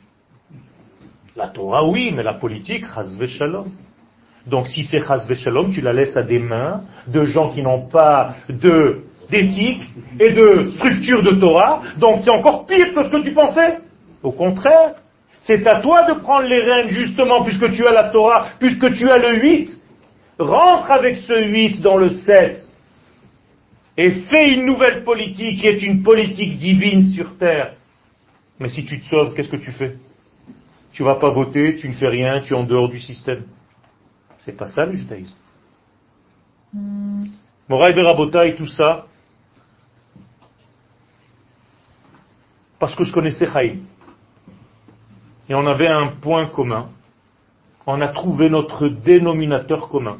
La 1.35 1.47
Torah, 1.47 1.87
oui, 1.87 2.11
mais 2.13 2.21
la 2.21 2.33
politique, 2.33 2.85
chazve 2.93 3.25
shalom. 3.25 3.71
Donc 4.45 4.67
si 4.67 4.83
c'est 4.83 4.99
chazve 4.99 5.33
shalom, 5.33 5.71
tu 5.71 5.79
la 5.81 5.93
laisses 5.93 6.17
à 6.17 6.23
des 6.23 6.39
mains 6.39 6.81
de 7.07 7.23
gens 7.23 7.51
qui 7.51 7.61
n'ont 7.61 7.87
pas 7.87 8.35
d'éthique 9.29 9.81
et 10.19 10.33
de 10.33 10.67
structure 10.75 11.23
de 11.23 11.31
Torah, 11.31 11.81
donc 11.97 12.19
c'est 12.23 12.35
encore 12.35 12.65
pire 12.67 12.93
que 12.93 13.03
ce 13.03 13.09
que 13.09 13.23
tu 13.23 13.33
pensais. 13.33 13.79
Au 14.21 14.33
contraire, 14.33 14.95
c'est 15.39 15.65
à 15.65 15.79
toi 15.79 16.03
de 16.03 16.19
prendre 16.19 16.47
les 16.47 16.59
rênes 16.59 16.89
justement 16.89 17.43
puisque 17.43 17.71
tu 17.71 17.87
as 17.87 17.91
la 17.91 18.09
Torah, 18.09 18.49
puisque 18.59 18.93
tu 18.93 19.09
as 19.09 19.17
le 19.17 19.39
8. 19.39 19.71
Rentre 20.39 20.91
avec 20.91 21.17
ce 21.17 21.39
8 21.39 21.81
dans 21.81 21.97
le 21.97 22.09
7 22.09 22.67
et 23.95 24.11
fais 24.11 24.53
une 24.53 24.65
nouvelle 24.65 25.03
politique 25.03 25.61
qui 25.61 25.67
est 25.67 25.83
une 25.83 26.01
politique 26.01 26.57
divine 26.57 27.03
sur 27.13 27.37
terre. 27.37 27.73
Mais 28.61 28.69
si 28.69 28.85
tu 28.85 29.01
te 29.01 29.07
sauves, 29.07 29.33
qu'est-ce 29.33 29.49
que 29.49 29.57
tu 29.57 29.71
fais? 29.71 29.97
Tu 30.93 31.01
vas 31.01 31.15
pas 31.15 31.29
voter, 31.29 31.77
tu 31.77 31.89
ne 31.89 31.93
fais 31.93 32.07
rien, 32.07 32.41
tu 32.41 32.53
es 32.53 32.55
en 32.55 32.63
dehors 32.63 32.89
du 32.89 32.99
système. 32.99 33.45
C'est 34.37 34.55
pas 34.55 34.67
ça 34.67 34.85
le 34.85 34.93
judaïsme. 34.93 35.35
Moraï 37.67 37.95
Berabota 37.95 38.45
et 38.45 38.55
tout 38.55 38.67
ça, 38.67 39.07
parce 42.77 42.95
que 42.95 43.03
je 43.03 43.11
connaissais 43.11 43.49
Chaim. 43.51 43.79
Et 45.49 45.55
on 45.55 45.65
avait 45.65 45.87
un 45.87 46.09
point 46.09 46.45
commun. 46.45 46.89
On 47.87 47.99
a 47.99 48.09
trouvé 48.09 48.47
notre 48.47 48.89
dénominateur 48.89 49.89
commun. 49.89 50.19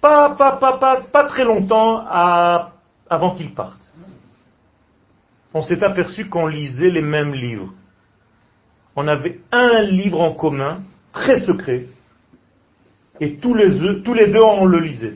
Pas, 0.00 0.36
pas, 0.36 0.52
pas, 0.58 0.78
pas, 0.78 1.00
pas 1.00 1.24
très 1.24 1.44
longtemps 1.44 2.06
avant 3.10 3.34
qu'il 3.34 3.52
parte. 3.52 3.81
On 5.54 5.62
s'est 5.62 5.82
aperçu 5.82 6.28
qu'on 6.28 6.46
lisait 6.46 6.90
les 6.90 7.02
mêmes 7.02 7.34
livres. 7.34 7.72
On 8.96 9.06
avait 9.08 9.40
un 9.50 9.82
livre 9.82 10.20
en 10.20 10.32
commun, 10.32 10.82
très 11.12 11.40
secret, 11.40 11.86
et 13.20 13.36
tous 13.36 13.54
les, 13.54 13.68
deux 13.68 14.42
on 14.42 14.64
le 14.64 14.80
lisait. 14.80 15.14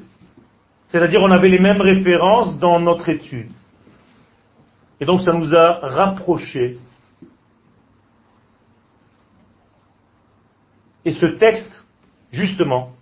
C'est-à-dire 0.89 1.21
on 1.23 1.31
avait 1.31 1.49
les 1.49 1.59
mêmes 1.59 1.81
références 1.81 2.59
dans 2.59 2.79
notre 2.79 3.09
étude. 3.09 3.51
Et 5.01 5.05
donc 5.05 5.23
ça 5.23 5.33
nous 5.33 5.55
a 5.55 5.81
rapprochés. 5.83 6.79
Et 11.05 11.13
ce 11.13 11.27
texte, 11.27 11.85
justement, 12.33 12.93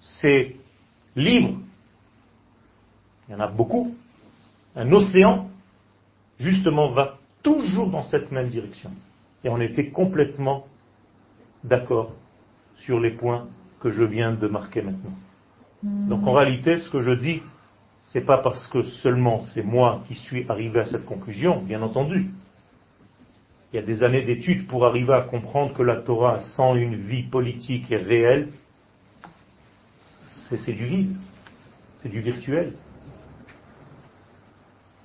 ces 0.00 0.56
livres, 1.14 1.58
il 3.28 3.32
y 3.32 3.34
en 3.34 3.40
a 3.40 3.48
beaucoup, 3.48 3.94
un 4.74 4.90
océan, 4.92 5.48
justement, 6.38 6.90
va 6.90 7.18
toujours 7.42 7.90
dans 7.90 8.02
cette 8.02 8.32
même 8.32 8.48
direction. 8.48 8.90
Et 9.44 9.48
on 9.48 9.60
était 9.60 9.90
complètement 9.90 10.66
d'accord 11.64 12.12
sur 12.76 13.00
les 13.00 13.12
points 13.12 13.46
que 13.80 13.90
je 13.90 14.04
viens 14.04 14.32
de 14.32 14.48
marquer 14.48 14.82
maintenant. 14.82 15.14
Donc 15.82 16.26
en 16.26 16.32
réalité, 16.32 16.78
ce 16.78 16.90
que 16.90 17.00
je 17.00 17.12
dis, 17.12 17.42
c'est 18.04 18.22
pas 18.24 18.38
parce 18.38 18.66
que 18.68 18.82
seulement 18.82 19.40
c'est 19.40 19.62
moi 19.62 20.02
qui 20.08 20.14
suis 20.14 20.46
arrivé 20.48 20.80
à 20.80 20.84
cette 20.84 21.04
conclusion, 21.04 21.60
bien 21.60 21.82
entendu. 21.82 22.30
Il 23.72 23.76
y 23.76 23.78
a 23.78 23.82
des 23.82 24.02
années 24.02 24.24
d'études 24.24 24.66
pour 24.66 24.86
arriver 24.86 25.12
à 25.12 25.22
comprendre 25.22 25.74
que 25.74 25.82
la 25.82 25.96
Torah, 25.96 26.40
sans 26.56 26.74
une 26.76 26.96
vie 26.96 27.24
politique 27.24 27.90
et 27.90 27.96
réelle, 27.96 28.48
c'est 30.48 30.72
du 30.72 30.86
vide, 30.86 31.16
c'est 32.02 32.08
du 32.08 32.20
virtuel. 32.20 32.74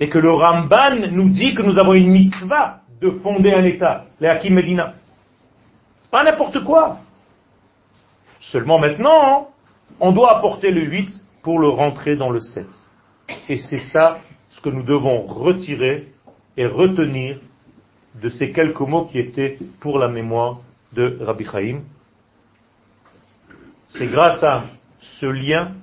Et 0.02 0.10
que 0.10 0.18
le 0.18 0.32
Ramban 0.32 1.12
nous 1.12 1.30
dit 1.30 1.54
que 1.54 1.62
nous 1.62 1.80
avons 1.80 1.94
une 1.94 2.12
mitzvah 2.12 2.82
de 3.00 3.12
fonder 3.12 3.54
un 3.54 3.64
État, 3.64 4.06
les 4.20 4.28
Hakim 4.28 4.56
Medina. 4.56 4.96
Pas 6.10 6.24
n'importe 6.24 6.64
quoi. 6.64 6.98
Seulement 8.40 8.80
maintenant, 8.80 9.50
on 10.00 10.12
doit 10.12 10.36
apporter 10.38 10.72
le 10.72 10.82
8 10.82 11.08
pour 11.44 11.60
le 11.60 11.70
rentrer 11.70 12.16
dans 12.16 12.32
le 12.32 12.40
7. 12.40 12.66
Et 13.48 13.60
c'est 13.60 13.78
ça 13.94 14.18
ce 14.50 14.60
que 14.60 14.70
nous 14.70 14.84
devons 14.84 15.22
retirer 15.22 16.12
et 16.58 16.66
retenir 16.66 17.40
de 18.22 18.30
ces 18.30 18.52
quelques 18.52 18.80
mots 18.82 19.06
qui 19.06 19.20
étaient 19.20 19.60
pour 19.80 20.00
la 20.00 20.08
mémoire 20.08 20.62
de 20.94 21.20
Rabbi 21.22 21.46
Chaim. 21.46 21.82
C'est 23.86 24.08
grâce 24.08 24.44
à 24.44 24.64
ce 25.00 25.28
lien 25.28 25.74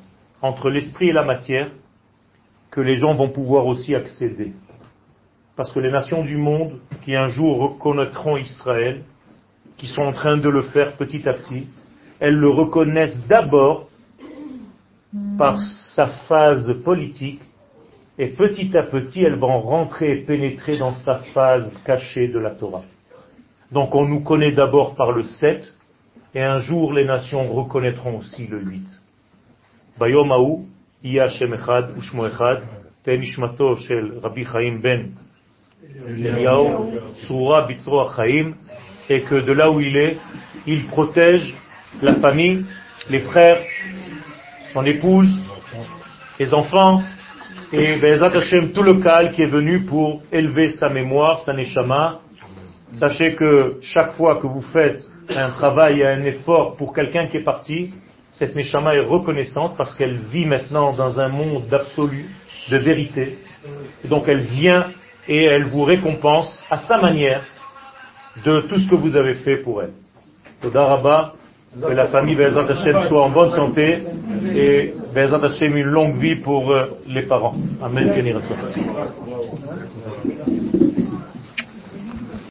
entre 0.42 0.70
l'esprit 0.70 1.10
et 1.10 1.12
la 1.12 1.24
matière 1.24 1.70
que 2.78 2.82
les 2.84 2.94
gens 2.94 3.16
vont 3.16 3.30
pouvoir 3.30 3.66
aussi 3.66 3.96
accéder. 3.96 4.52
Parce 5.56 5.72
que 5.72 5.80
les 5.80 5.90
nations 5.90 6.22
du 6.22 6.36
monde 6.36 6.78
qui 7.04 7.16
un 7.16 7.26
jour 7.26 7.58
reconnaîtront 7.58 8.36
Israël, 8.36 9.02
qui 9.76 9.88
sont 9.88 10.02
en 10.02 10.12
train 10.12 10.36
de 10.36 10.48
le 10.48 10.62
faire 10.62 10.92
petit 10.92 11.28
à 11.28 11.32
petit, 11.32 11.66
elles 12.20 12.36
le 12.36 12.48
reconnaissent 12.48 13.26
d'abord 13.26 13.88
par 15.36 15.60
sa 15.96 16.06
phase 16.28 16.72
politique, 16.84 17.40
et 18.16 18.28
petit 18.28 18.70
à 18.76 18.84
petit, 18.84 19.24
elles 19.24 19.40
vont 19.40 19.60
rentrer 19.60 20.12
et 20.12 20.16
pénétrer 20.18 20.78
dans 20.78 20.94
sa 20.94 21.16
phase 21.34 21.76
cachée 21.84 22.28
de 22.28 22.38
la 22.38 22.52
Torah. 22.52 22.84
Donc 23.72 23.92
on 23.96 24.06
nous 24.06 24.20
connaît 24.20 24.52
d'abord 24.52 24.94
par 24.94 25.10
le 25.10 25.24
7, 25.24 25.66
et 26.32 26.42
un 26.42 26.60
jour 26.60 26.92
les 26.92 27.04
nations 27.04 27.52
reconnaîtront 27.52 28.18
aussi 28.18 28.46
le 28.46 28.60
8. 28.60 28.86
Bayom 29.98 30.30
Ben 34.82 35.04
et 39.10 39.22
que 39.22 39.34
de 39.36 39.52
là 39.52 39.70
où 39.70 39.80
il 39.80 39.96
est, 39.96 40.18
il 40.66 40.86
protège 40.86 41.54
la 42.02 42.16
famille, 42.16 42.64
les 43.08 43.20
frères, 43.20 43.60
son 44.72 44.84
épouse, 44.84 45.34
les 46.38 46.52
enfants, 46.52 47.02
et 47.72 47.96
Bezat 47.96 48.36
Hashem, 48.36 48.72
tout 48.72 48.82
le 48.82 48.94
cal 48.94 49.32
qui 49.32 49.42
est 49.42 49.46
venu 49.46 49.84
pour 49.84 50.22
élever 50.32 50.68
sa 50.68 50.88
mémoire, 50.88 51.40
sa 51.40 51.52
neshama. 51.52 52.20
Sachez 52.94 53.34
que 53.34 53.78
chaque 53.82 54.12
fois 54.14 54.40
que 54.40 54.46
vous 54.46 54.62
faites 54.62 55.06
un 55.28 55.50
travail 55.50 56.00
et 56.00 56.06
un 56.06 56.22
effort 56.24 56.76
pour 56.76 56.94
quelqu'un 56.94 57.26
qui 57.26 57.36
est 57.36 57.44
parti, 57.44 57.92
cette 58.30 58.54
neshama 58.54 58.94
est 58.94 59.00
reconnaissante 59.00 59.76
parce 59.76 59.94
qu'elle 59.94 60.18
vit 60.18 60.46
maintenant 60.46 60.92
dans 60.92 61.18
un 61.18 61.28
monde 61.28 61.66
d'absolu, 61.68 62.26
de 62.70 62.76
vérité. 62.76 63.38
Donc 64.04 64.24
elle 64.28 64.40
vient 64.40 64.86
et 65.26 65.44
elle 65.44 65.64
vous 65.64 65.82
récompense 65.82 66.64
à 66.70 66.78
sa 66.78 66.98
manière 66.98 67.42
de 68.44 68.60
tout 68.60 68.78
ce 68.78 68.88
que 68.88 68.94
vous 68.94 69.16
avez 69.16 69.34
fait 69.34 69.56
pour 69.56 69.82
elle. 69.82 69.92
Todaraba, 70.60 71.34
que 71.80 71.92
la 71.92 72.08
famille 72.08 72.34
Bezat 72.34 72.70
Hashem 72.70 73.08
soit 73.08 73.22
en 73.22 73.30
bonne 73.30 73.50
santé 73.50 73.98
et 74.54 74.94
Bezat 75.14 75.44
Hashem 75.44 75.76
une 75.76 75.86
longue 75.86 76.16
vie 76.16 76.36
pour 76.36 76.70
euh, 76.72 76.86
les 77.06 77.22
parents. 77.22 77.56
Amen. 77.82 78.12